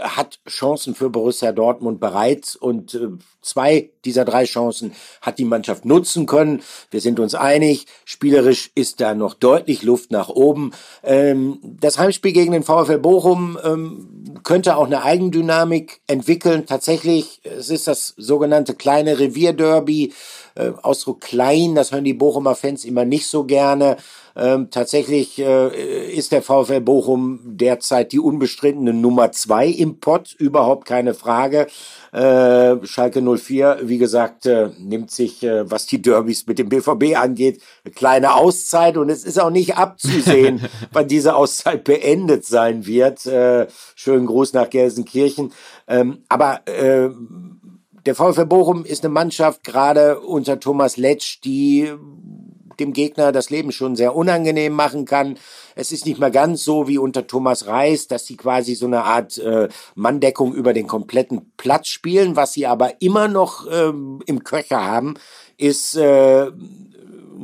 [0.00, 3.08] hat Chancen für Borussia Dortmund bereits und äh,
[3.42, 6.62] zwei dieser drei Chancen hat die Mannschaft nutzen können.
[6.90, 10.72] Wir sind uns einig, spielerisch ist da noch deutlich Luft nach oben.
[11.04, 16.66] Ähm, das Heimspiel gegen den VfL Bochum ähm, könnte auch eine Eigendynamik entwickeln.
[16.66, 20.12] Tatsächlich, es ist das sogenannte kleine Revierderby.
[20.54, 23.96] Äh, Ausdruck klein, das hören die Bochumer Fans immer nicht so gerne.
[24.38, 30.86] Ähm, tatsächlich äh, ist der VfL Bochum derzeit die unbestrittene Nummer zwei im Pott, überhaupt
[30.86, 31.66] keine Frage.
[32.12, 37.16] Äh, Schalke 04, wie gesagt, äh, nimmt sich, äh, was die Derbys mit dem BVB
[37.16, 40.60] angeht, eine kleine Auszeit und es ist auch nicht abzusehen,
[40.92, 43.26] wann diese Auszeit beendet sein wird.
[43.26, 43.66] Äh,
[43.96, 45.52] schönen Gruß nach Gelsenkirchen.
[45.88, 47.10] Ähm, aber äh,
[48.06, 51.92] der VfL Bochum ist eine Mannschaft, gerade unter Thomas Letsch, die
[52.80, 55.38] dem Gegner das Leben schon sehr unangenehm machen kann.
[55.74, 59.04] Es ist nicht mehr ganz so wie unter Thomas Reis, dass sie quasi so eine
[59.04, 62.36] Art äh, Manndeckung über den kompletten Platz spielen.
[62.36, 65.14] Was sie aber immer noch ähm, im Köcher haben,
[65.56, 66.50] ist äh,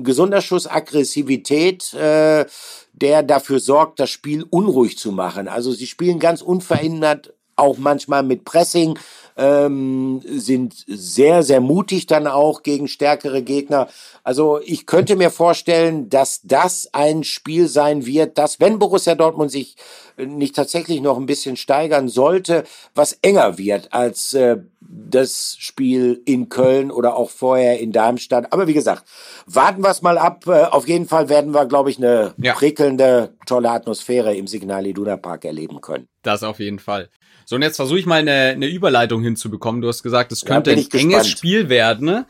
[0.03, 2.47] gesunder Schuss Aggressivität, äh,
[2.93, 5.49] der dafür sorgt, das Spiel unruhig zu machen.
[5.49, 8.99] Also sie spielen ganz unverändert, auch manchmal mit Pressing,
[9.37, 13.89] ähm, sind sehr, sehr mutig dann auch gegen stärkere Gegner.
[14.23, 19.51] Also ich könnte mir vorstellen, dass das ein Spiel sein wird, dass wenn Borussia Dortmund
[19.51, 19.77] sich
[20.17, 22.65] nicht tatsächlich noch ein bisschen steigern sollte,
[22.95, 28.53] was enger wird als äh, das Spiel in Köln oder auch vorher in Darmstadt.
[28.53, 29.05] Aber wie gesagt,
[29.47, 30.47] warten wir es mal ab.
[30.47, 32.53] Äh, auf jeden Fall werden wir, glaube ich, eine ja.
[32.53, 36.07] prickelnde, tolle Atmosphäre im Signal Iduna Park erleben können.
[36.23, 37.09] Das auf jeden Fall.
[37.45, 39.81] So, und jetzt versuche ich mal eine, eine Überleitung hinzubekommen.
[39.81, 42.07] Du hast gesagt, es könnte ja, ein enges Spiel werden.
[42.07, 42.27] Ne?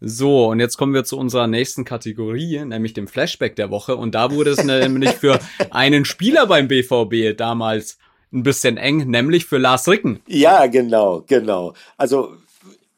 [0.00, 3.96] So, und jetzt kommen wir zu unserer nächsten Kategorie, nämlich dem Flashback der Woche.
[3.96, 5.38] Und da wurde es nämlich für
[5.70, 7.98] einen Spieler beim BVB damals
[8.32, 10.20] ein bisschen eng, nämlich für Lars Ricken.
[10.26, 11.74] Ja, genau, genau.
[11.96, 12.34] Also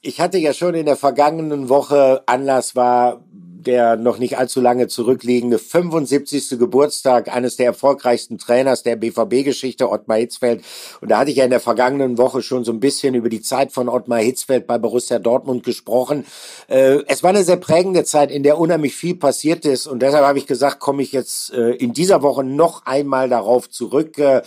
[0.00, 3.22] ich hatte ja schon in der vergangenen Woche Anlass war
[3.64, 6.58] der noch nicht allzu lange zurückliegende 75.
[6.58, 10.62] Geburtstag eines der erfolgreichsten Trainers der BVB-Geschichte, Ottmar Hitzfeld.
[11.00, 13.42] Und da hatte ich ja in der vergangenen Woche schon so ein bisschen über die
[13.42, 16.24] Zeit von Ottmar Hitzfeld bei Borussia Dortmund gesprochen.
[16.68, 19.86] Äh, es war eine sehr prägende Zeit, in der unheimlich viel passiert ist.
[19.86, 23.68] Und deshalb habe ich gesagt, komme ich jetzt äh, in dieser Woche noch einmal darauf
[23.68, 24.18] zurück.
[24.18, 24.42] Äh,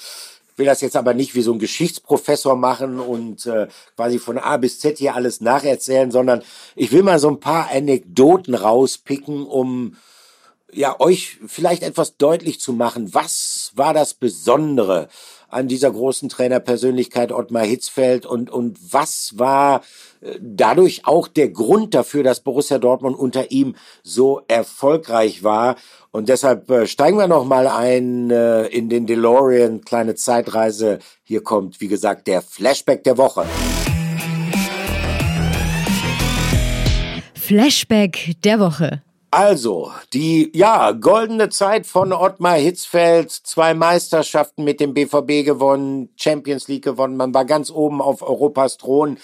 [0.58, 4.58] will das jetzt aber nicht wie so ein Geschichtsprofessor machen und äh, quasi von A
[4.58, 6.43] bis Z hier alles nacherzählen, sondern
[6.76, 9.95] ich will mal so ein paar Anekdoten rauspicken, um
[10.74, 13.14] ja euch vielleicht etwas deutlich zu machen.
[13.14, 15.10] Was war das Besondere
[15.52, 19.82] an dieser großen Trainerpersönlichkeit Ottmar Hitzfeld und und was war
[20.22, 25.76] äh, dadurch auch der Grund dafür, dass Borussia Dortmund unter ihm so erfolgreich war
[26.12, 30.99] und deshalb äh, steigen wir noch mal ein äh, in den DeLorean, kleine Zeitreise.
[31.24, 33.45] Hier kommt, wie gesagt, der Flashback der Woche.
[37.34, 39.02] Flashback der Woche.
[39.34, 46.67] Also, die, ja, goldene Zeit von Ottmar Hitzfeld, zwei Meisterschaften mit dem BVB gewonnen, Champions
[46.67, 49.17] League gewonnen, man war ganz oben auf Europas Thron.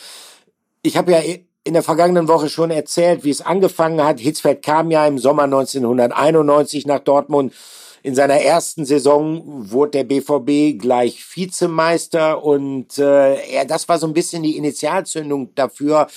[0.81, 1.19] Ich habe ja
[1.65, 4.21] in der vergangenen Woche schon erzählt, wie es angefangen hat.
[4.21, 7.53] Hitzfeld kam ja im Sommer 1991 nach Dortmund.
[8.01, 14.07] In seiner ersten Saison wurde der BVB gleich Vizemeister und äh, ja, das war so
[14.07, 16.07] ein bisschen die Initialzündung dafür,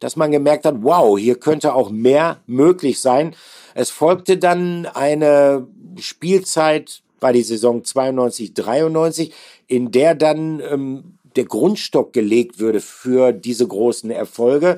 [0.00, 3.34] dass man gemerkt hat, wow, hier könnte auch mehr möglich sein.
[3.74, 5.66] Es folgte dann eine
[5.98, 9.32] Spielzeit, war die Saison 92, 93,
[9.66, 14.76] in der dann ähm, der Grundstock gelegt würde für diese großen Erfolge.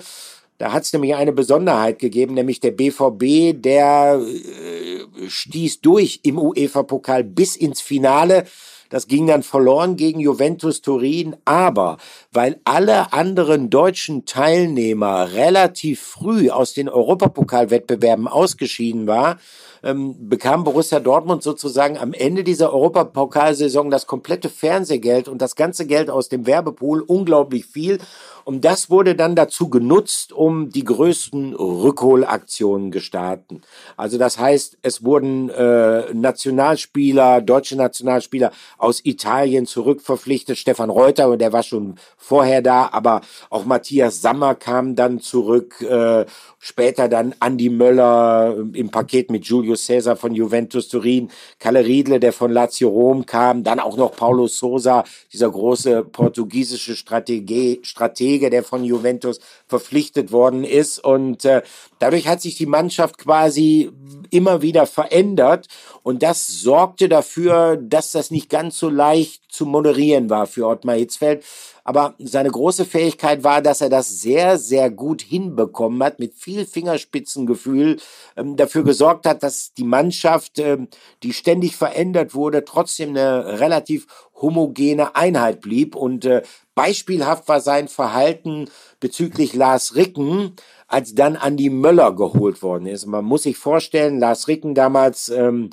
[0.59, 6.39] Da hat es nämlich eine Besonderheit gegeben, nämlich der BVB, der äh, stieß durch im
[6.39, 8.45] UEFA-Pokal bis ins Finale.
[8.91, 11.97] Das ging dann verloren gegen Juventus Turin, aber
[12.33, 19.39] weil alle anderen deutschen Teilnehmer relativ früh aus den Europapokalwettbewerben ausgeschieden war,
[19.83, 25.87] ähm, bekam Borussia Dortmund sozusagen am Ende dieser Europapokalsaison das komplette Fernsehgeld und das ganze
[25.87, 27.99] Geld aus dem Werbepool, unglaublich viel.
[28.51, 33.63] Und das wurde dann dazu genutzt, um die größten Rückholaktionen gestarten.
[33.97, 40.59] Also das heißt, es wurden äh, Nationalspieler, deutsche Nationalspieler aus Italien zurückverpflichtet.
[40.59, 43.21] Stefan Reuter, der war schon vorher da, aber
[43.51, 45.81] auch Matthias Sammer kam dann zurück.
[45.83, 46.25] Äh,
[46.61, 52.33] später dann Andy Möller im Paket mit Julius Caesar von Juventus Turin, Kalle Riedle, der
[52.33, 58.65] von Lazio Rom kam, dann auch noch Paulo Sousa, dieser große portugiesische Strategie, Stratege, der
[58.65, 60.99] von Juventus verpflichtet worden ist.
[60.99, 61.63] Und äh,
[61.99, 63.93] dadurch hat sich die Mannschaft quasi
[64.31, 65.67] immer wieder verändert.
[66.03, 70.97] Und das sorgte dafür, dass das nicht ganz so leicht zu moderieren war für Ottmar
[70.97, 71.45] Hitzfeld.
[71.85, 76.67] Aber seine große Fähigkeit war, dass er das sehr, sehr gut hinbekommen hat, mit viel
[76.67, 77.97] Fingerspitzengefühl
[78.37, 80.89] ähm, dafür gesorgt hat, dass die Mannschaft, ähm,
[81.23, 85.97] die ständig verändert wurde, trotzdem eine relativ homogene Einheit blieb.
[85.97, 86.43] Und äh,
[86.81, 88.71] beispielhaft war sein Verhalten
[89.01, 90.57] bezüglich Lars Ricken,
[90.89, 93.05] als dann Andi Möller geholt worden ist.
[93.05, 95.69] Man muss sich vorstellen, Lars Ricken damals ähm,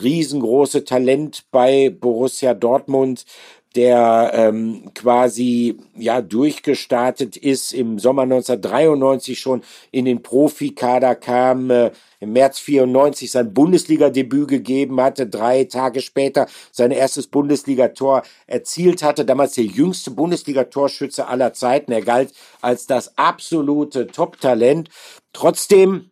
[0.00, 3.24] riesengroße Talent bei Borussia Dortmund,
[3.72, 11.90] der ähm, quasi ja durchgestartet ist im Sommer 1993 schon in den Profikader kam, äh,
[12.20, 19.24] im März 94 sein Bundesliga-Debüt gegeben hatte, drei Tage später sein erstes Bundesligator erzielt hatte,
[19.24, 21.90] damals der jüngste Bundesligatorschütze aller Zeiten.
[21.92, 24.88] Er galt als das absolute Top-Talent.
[25.32, 26.10] Trotzdem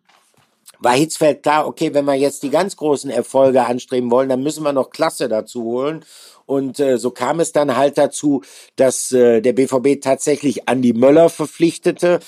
[0.81, 4.63] war Hitzfeld klar, okay, wenn wir jetzt die ganz großen Erfolge anstreben wollen, dann müssen
[4.63, 6.03] wir noch Klasse dazu holen.
[6.51, 8.41] Und äh, so kam es dann halt dazu,
[8.75, 12.19] dass äh, der BVB tatsächlich Andi Möller verpflichtete.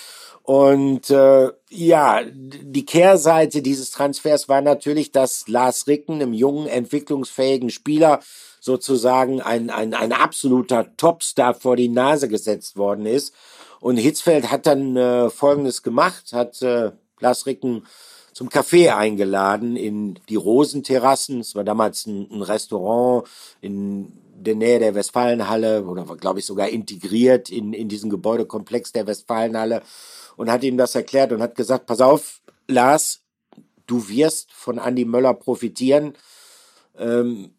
[0.43, 7.69] Und äh, ja, die Kehrseite dieses Transfers war natürlich, dass Lars Ricken, einem jungen, entwicklungsfähigen
[7.69, 8.21] Spieler,
[8.61, 13.34] sozusagen ein, ein, ein absoluter Topstar vor die Nase gesetzt worden ist.
[13.82, 17.86] Und Hitzfeld hat dann äh, Folgendes gemacht, hat äh, Lars Ricken
[18.34, 21.40] zum Café eingeladen in die Rosenterrassen.
[21.40, 23.28] Es war damals ein, ein Restaurant
[23.62, 28.92] in der Nähe der Westfalenhalle oder war, glaube ich, sogar integriert in, in diesen Gebäudekomplex
[28.92, 29.82] der Westfalenhalle
[30.36, 33.22] und hat ihm das erklärt und hat gesagt, pass auf, Lars,
[33.88, 36.14] du wirst von Andy Möller profitieren.
[36.98, 37.54] Ähm,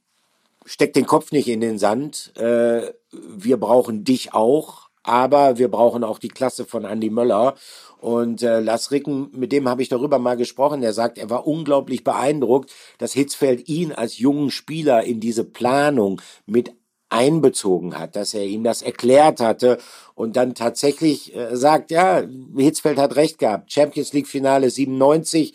[0.64, 2.32] steck den Kopf nicht in den Sand.
[2.36, 7.54] Äh, wir brauchen dich auch, aber wir brauchen auch die Klasse von Andy Möller.
[8.00, 10.82] Und äh, Lars Ricken, mit dem habe ich darüber mal gesprochen.
[10.82, 16.20] Er sagt, er war unglaublich beeindruckt, dass Hitzfeld ihn als jungen Spieler in diese Planung
[16.44, 16.72] mit
[17.08, 19.78] einbezogen hat, dass er ihm das erklärt hatte
[20.14, 22.24] und dann tatsächlich äh, sagt, ja,
[22.56, 23.72] Hitzfeld hat recht gehabt.
[23.72, 25.54] Champions League Finale 97,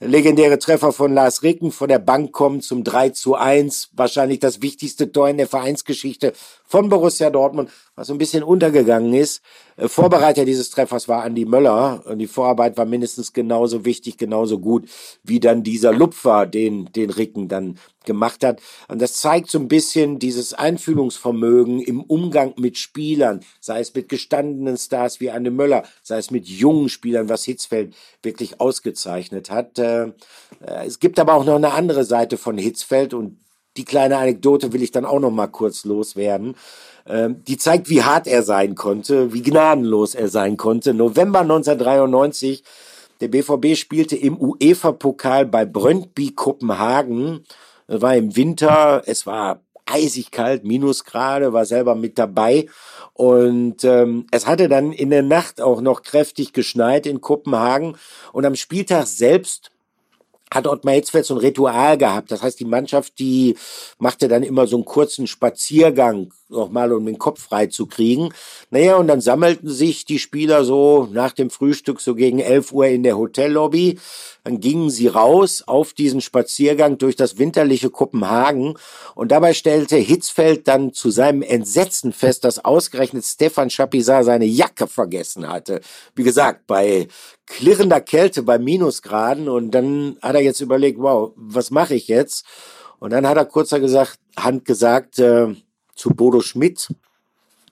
[0.00, 4.62] legendäre Treffer von Lars Ricken von der Bank kommt zum 3 zu 1, wahrscheinlich das
[4.62, 6.32] wichtigste Tor in der Vereinsgeschichte
[6.70, 9.42] von Borussia Dortmund, was so ein bisschen untergegangen ist.
[9.76, 14.60] Äh, Vorbereiter dieses Treffers war Andi Möller und die Vorarbeit war mindestens genauso wichtig, genauso
[14.60, 14.88] gut
[15.24, 18.62] wie dann dieser Lupfer, den, den Ricken dann gemacht hat.
[18.86, 24.08] Und das zeigt so ein bisschen dieses Einfühlungsvermögen im Umgang mit Spielern, sei es mit
[24.08, 29.76] gestandenen Stars wie Andi Möller, sei es mit jungen Spielern, was Hitzfeld wirklich ausgezeichnet hat.
[29.80, 30.04] Äh,
[30.60, 33.40] äh, es gibt aber auch noch eine andere Seite von Hitzfeld und
[33.76, 36.56] die kleine Anekdote will ich dann auch noch mal kurz loswerden.
[37.06, 40.92] Ähm, die zeigt, wie hart er sein konnte, wie gnadenlos er sein konnte.
[40.94, 42.62] November 1993,
[43.20, 47.44] der BVB spielte im UEFA-Pokal bei Brøndby Kopenhagen.
[47.86, 52.66] Es war im Winter, es war eisig kalt, Minusgrade, war selber mit dabei.
[53.12, 57.96] Und ähm, es hatte dann in der Nacht auch noch kräftig geschneit in Kopenhagen.
[58.32, 59.70] Und am Spieltag selbst
[60.52, 62.30] hat Ottmar Hitzfeld so ein Ritual gehabt.
[62.30, 63.56] Das heißt, die Mannschaft, die
[63.98, 68.30] machte dann immer so einen kurzen Spaziergang nochmal, um den Kopf frei zu kriegen.
[68.70, 72.86] Naja, und dann sammelten sich die Spieler so nach dem Frühstück so gegen 11 Uhr
[72.86, 73.98] in der Hotellobby.
[74.44, 78.74] Dann gingen sie raus auf diesen Spaziergang durch das winterliche Kopenhagen.
[79.14, 84.86] Und dabei stellte Hitzfeld dann zu seinem Entsetzen fest, dass ausgerechnet Stefan Chapisar seine Jacke
[84.86, 85.80] vergessen hatte.
[86.14, 87.08] Wie gesagt, bei
[87.46, 89.48] klirrender Kälte, bei Minusgraden.
[89.48, 92.44] Und dann hat er jetzt überlegt, wow, was mache ich jetzt?
[92.98, 95.54] Und dann hat er kurzer gesagt, Hand gesagt, äh,
[96.00, 96.88] zu Bodo Schmidt,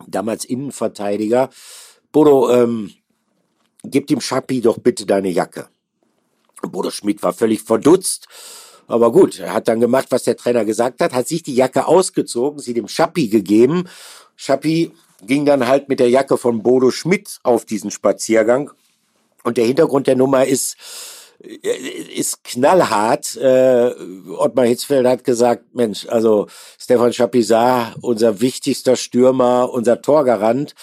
[0.06, 1.48] damals Innenverteidiger.
[2.12, 2.92] Bodo, ähm,
[3.84, 5.68] gib dem Schappi doch bitte deine Jacke.
[6.60, 8.28] Bodo Schmidt war völlig verdutzt.
[8.86, 11.86] Aber gut, er hat dann gemacht, was der Trainer gesagt hat, hat sich die Jacke
[11.86, 13.88] ausgezogen, sie dem Schappi gegeben.
[14.36, 18.70] Schappi ging dann halt mit der Jacke von Bodo Schmidt auf diesen Spaziergang.
[19.42, 20.76] Und der Hintergrund der Nummer ist,
[21.41, 23.36] ist knallhart.
[23.36, 23.93] Äh,
[24.36, 30.74] Ottmar Hitzfeld hat gesagt, Mensch, also Stefan Chapisar, unser wichtigster Stürmer, unser Torgarant.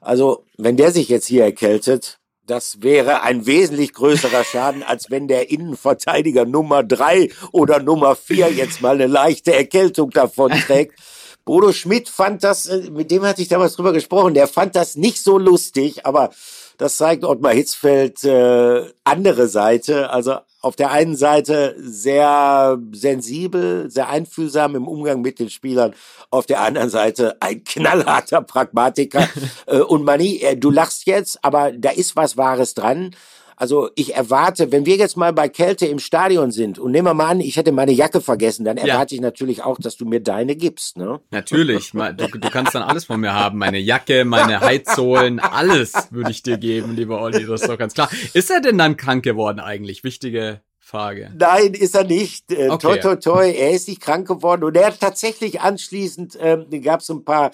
[0.00, 5.26] Also, wenn der sich jetzt hier erkältet, das wäre ein wesentlich größerer Schaden, als wenn
[5.26, 10.96] der Innenverteidiger Nummer drei oder Nummer vier jetzt mal eine leichte Erkältung davon trägt.
[11.44, 14.96] Bodo Schmidt fand das, äh, mit dem hatte ich damals drüber gesprochen, der fand das
[14.96, 16.30] nicht so lustig, aber
[16.78, 20.10] das zeigt Ottmar Hitzfeld äh, andere Seite.
[20.10, 25.94] Also auf der einen Seite sehr sensibel, sehr einfühlsam im Umgang mit den Spielern.
[26.30, 29.28] Auf der anderen Seite ein knallharter Pragmatiker.
[29.66, 33.14] äh, und Mani, äh, du lachst jetzt, aber da ist was Wahres dran.
[33.56, 37.14] Also ich erwarte, wenn wir jetzt mal bei Kälte im Stadion sind und nehmen wir
[37.14, 39.18] mal an, ich hätte meine Jacke vergessen, dann erwarte ja.
[39.18, 40.98] ich natürlich auch, dass du mir deine gibst.
[40.98, 41.20] Ne?
[41.30, 43.58] Natürlich, du, du kannst dann alles von mir haben.
[43.58, 47.94] Meine Jacke, meine Heizsohlen, alles würde ich dir geben, lieber Olli, das ist doch ganz
[47.94, 48.10] klar.
[48.34, 50.04] Ist er denn dann krank geworden eigentlich?
[50.04, 51.32] Wichtige Frage.
[51.36, 52.52] Nein, ist er nicht.
[52.52, 52.78] Äh, okay.
[52.78, 54.62] Toi, toi, toi, er ist nicht krank geworden.
[54.62, 57.50] Und er hat tatsächlich anschließend, ähm, gab es ein paar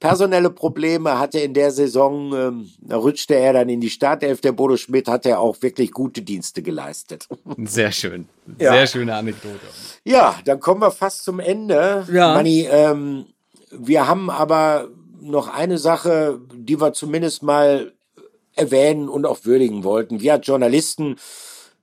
[0.00, 4.40] personelle Probleme, hatte in der Saison, ähm, da rutschte er dann in die Startelf.
[4.40, 7.28] Der Bodo Schmidt hat er auch wirklich gute Dienste geleistet.
[7.64, 8.28] Sehr schön.
[8.58, 8.86] Sehr ja.
[8.88, 9.60] schöne Anekdote.
[10.02, 12.04] Ja, dann kommen wir fast zum Ende.
[12.12, 12.34] Ja.
[12.34, 13.26] Manni, ähm,
[13.70, 14.88] wir haben aber
[15.20, 17.92] noch eine Sache, die wir zumindest mal
[18.56, 20.20] erwähnen und auch würdigen wollten.
[20.20, 21.14] Wir als Journalisten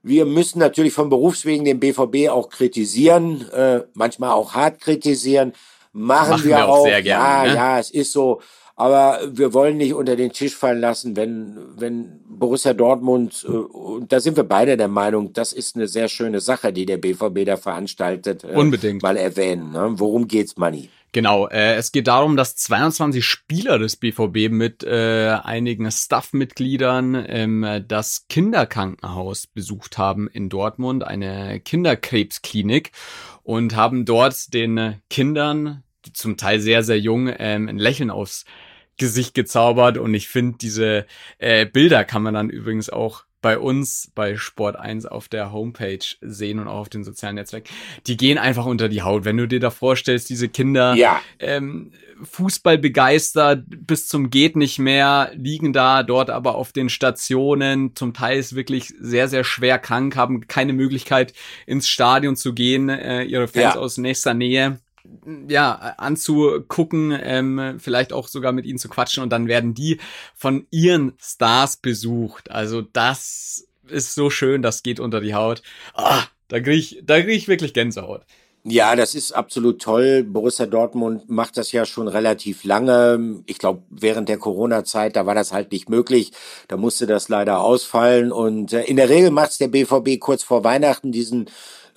[0.02, 5.54] wir müssen natürlich vom Berufswegen den BVB auch kritisieren, äh, manchmal auch hart kritisieren.
[5.92, 6.86] Machen, Machen wir, wir, auch.
[6.86, 7.56] Sehr gerne, ja, ne?
[7.56, 8.42] ja, es ist so.
[8.76, 14.10] Aber wir wollen nicht unter den Tisch fallen lassen, wenn, wenn Borussia Dortmund, äh, und
[14.14, 17.44] da sind wir beide der Meinung, das ist eine sehr schöne Sache, die der BVB
[17.46, 18.46] da veranstaltet.
[18.46, 19.04] Äh, Unbedingt.
[19.04, 19.74] Mal erwähnen.
[19.74, 19.96] Ne?
[19.96, 20.90] Worum geht's, Manni?
[21.12, 27.84] Genau, äh, es geht darum, dass 22 Spieler des BVB mit äh, einigen Staff-Mitgliedern ähm,
[27.88, 32.92] das Kinderkrankenhaus besucht haben in Dortmund, eine Kinderkrebsklinik
[33.42, 38.46] und haben dort den Kindern, die zum Teil sehr, sehr jung, ähm, ein Lächeln aufs
[38.98, 39.98] Gesicht gezaubert.
[39.98, 41.08] Und ich finde, diese
[41.40, 46.00] äh, Bilder kann man dann übrigens auch bei uns bei Sport 1 auf der Homepage
[46.22, 47.70] sehen und auch auf den sozialen Netzwerken,
[48.08, 49.26] die gehen einfach unter die Haut.
[49.26, 51.22] Wenn du dir da vorstellst, diese Kinder ja.
[51.40, 51.92] ähm,
[52.24, 58.14] Fußball begeistert bis zum geht nicht mehr, liegen da dort aber auf den Stationen, zum
[58.14, 61.34] Teil ist wirklich sehr, sehr schwer krank, haben keine Möglichkeit
[61.66, 63.80] ins Stadion zu gehen, äh, ihre Fans ja.
[63.80, 64.80] aus nächster Nähe
[65.48, 70.00] ja, anzugucken, ähm, vielleicht auch sogar mit ihnen zu quatschen und dann werden die
[70.36, 72.52] von ihren Stars besucht.
[72.52, 75.62] Also das ist so schön, das geht unter die Haut.
[75.94, 78.22] Ah, da krieg ich, da krieg ich wirklich Gänsehaut.
[78.66, 80.24] Ja, das ist absolut toll.
[80.24, 83.42] Borussia Dortmund macht das ja schon relativ lange.
[83.46, 86.34] Ich glaube, während der Corona-Zeit, da war das halt nicht möglich.
[86.68, 88.34] Da musste das leider ausfallen.
[88.34, 91.50] Und äh, in der Regel macht es der BVB kurz vor Weihnachten diesen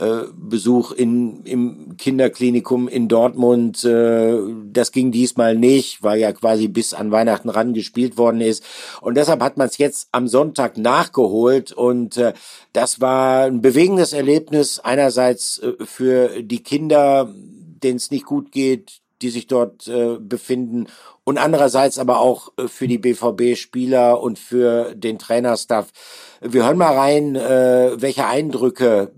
[0.03, 3.85] äh, Besuch in, im Kinderklinikum in Dortmund.
[3.85, 4.37] Äh,
[4.73, 8.65] das ging diesmal nicht, weil ja quasi bis an Weihnachten ran gespielt worden ist.
[9.01, 11.71] Und deshalb hat man es jetzt am Sonntag nachgeholt.
[11.71, 12.33] Und äh,
[12.73, 14.81] das war ein bewegendes Erlebnis.
[14.81, 20.89] Einerseits äh, für die Kinder, denen es nicht gut geht, die sich dort äh, befinden
[21.23, 25.93] und andererseits aber auch äh, für die BVB-Spieler und für den Trainerstaff.
[26.41, 29.13] Wir hören mal rein, welche Eindrücke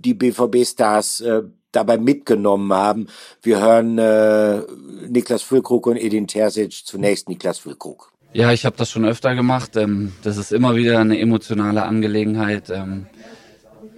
[0.00, 1.42] die BVB-Stars äh,
[1.72, 3.06] dabei mitgenommen haben.
[3.42, 4.62] Wir hören äh,
[5.08, 6.72] Niklas Füllkrug und Edin Terzic.
[6.84, 8.12] Zunächst Niklas Füllkrug.
[8.32, 9.76] Ja, ich habe das schon öfter gemacht.
[9.76, 12.70] Ähm, das ist immer wieder eine emotionale Angelegenheit.
[12.70, 13.06] Ähm,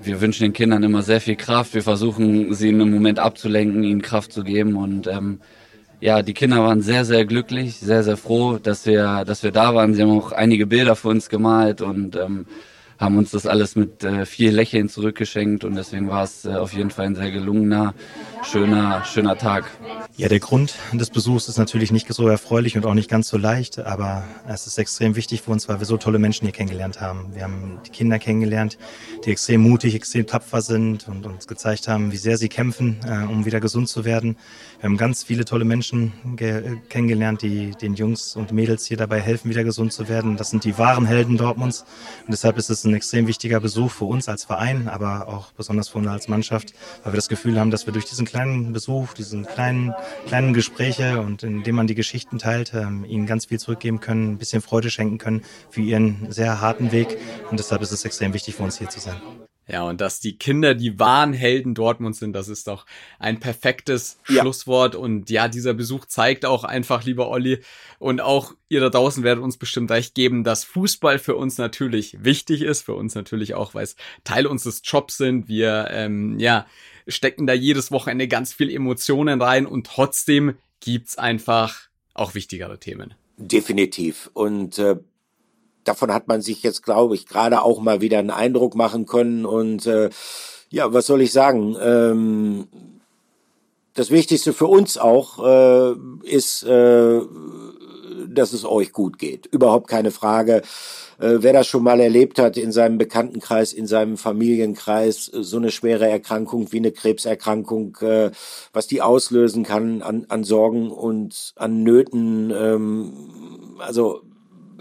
[0.01, 1.75] wir wünschen den Kindern immer sehr viel Kraft.
[1.75, 4.77] Wir versuchen, sie in einem Moment abzulenken, ihnen Kraft zu geben.
[4.77, 5.41] Und ähm,
[6.01, 9.75] ja, die Kinder waren sehr, sehr glücklich, sehr, sehr froh, dass wir, dass wir da
[9.75, 9.95] waren.
[9.95, 12.47] Sie haben auch einige Bilder für uns gemalt und ähm,
[13.03, 16.73] haben uns das alles mit äh, viel Lächeln zurückgeschenkt und deswegen war es äh, auf
[16.73, 17.95] jeden Fall ein sehr gelungener,
[18.43, 19.71] schöner, schöner Tag.
[20.17, 23.39] Ja, der Grund des Besuchs ist natürlich nicht so erfreulich und auch nicht ganz so
[23.39, 27.01] leicht, aber es ist extrem wichtig für uns, weil wir so tolle Menschen hier kennengelernt
[27.01, 27.35] haben.
[27.35, 28.77] Wir haben die Kinder kennengelernt,
[29.25, 33.25] die extrem mutig, extrem tapfer sind und uns gezeigt haben, wie sehr sie kämpfen, äh,
[33.25, 34.37] um wieder gesund zu werden.
[34.81, 36.13] Wir haben ganz viele tolle Menschen
[36.89, 40.37] kennengelernt, die den Jungs und Mädels hier dabei helfen, wieder gesund zu werden.
[40.37, 41.85] Das sind die wahren Helden Dortmunds
[42.27, 45.89] und deshalb ist es ein extrem wichtiger Besuch für uns als Verein, aber auch besonders
[45.89, 49.13] für uns als Mannschaft, weil wir das Gefühl haben, dass wir durch diesen kleinen Besuch,
[49.13, 49.93] diesen kleinen,
[50.27, 54.39] kleinen Gespräche und indem man die Geschichten teilt, ähm, ihnen ganz viel zurückgeben können, ein
[54.39, 57.19] bisschen Freude schenken können für ihren sehr harten Weg
[57.51, 59.21] und deshalb ist es extrem wichtig für uns hier zu sein.
[59.69, 62.85] Ja, und dass die Kinder die wahren Helden Dortmund sind, das ist doch
[63.19, 64.43] ein perfektes ja.
[64.43, 64.97] Schlusswort.
[64.97, 67.63] Und ja, dieser Besuch zeigt auch einfach, lieber Olli,
[68.01, 72.25] und auch ihr da draußen werdet uns bestimmt recht geben, dass Fußball für uns natürlich
[72.25, 75.47] wichtig ist, für uns natürlich auch, weil es Teil unseres Jobs sind.
[75.47, 76.67] Wir, ähm, ja,
[77.13, 83.15] stecken da jedes Wochenende ganz viel Emotionen rein und trotzdem gibt's einfach auch wichtigere Themen.
[83.37, 84.31] Definitiv.
[84.35, 84.97] Und äh,
[85.85, 89.47] davon hat man sich jetzt, glaube ich, gerade auch mal wieder einen Eindruck machen können.
[89.47, 90.11] Und äh,
[90.71, 91.77] ja, was soll ich sagen?
[91.81, 92.69] Ähm,
[93.95, 95.95] das Wichtigste für uns auch äh,
[96.25, 97.21] ist, äh,
[98.29, 99.47] dass es euch gut geht.
[99.47, 100.63] Überhaupt keine Frage.
[101.19, 105.59] Äh, wer das schon mal erlebt hat in seinem Bekanntenkreis, in seinem Familienkreis, äh, so
[105.59, 108.31] eine schwere Erkrankung wie eine Krebserkrankung, äh,
[108.73, 114.23] was die auslösen kann an, an Sorgen und an Nöten, ähm, also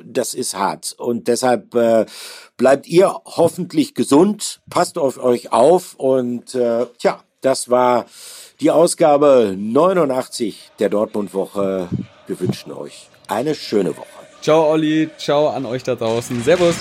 [0.03, 0.95] das ist hart.
[0.97, 2.05] Und deshalb äh,
[2.57, 8.05] bleibt ihr hoffentlich gesund, passt auf euch auf und äh, tja, das war
[8.59, 11.89] die Ausgabe 89 der Dortmund-Woche.
[12.27, 14.07] Wir wünschen euch eine schöne Woche.
[14.41, 16.43] Ciao Olli, ciao an euch da draußen.
[16.43, 16.75] Servus.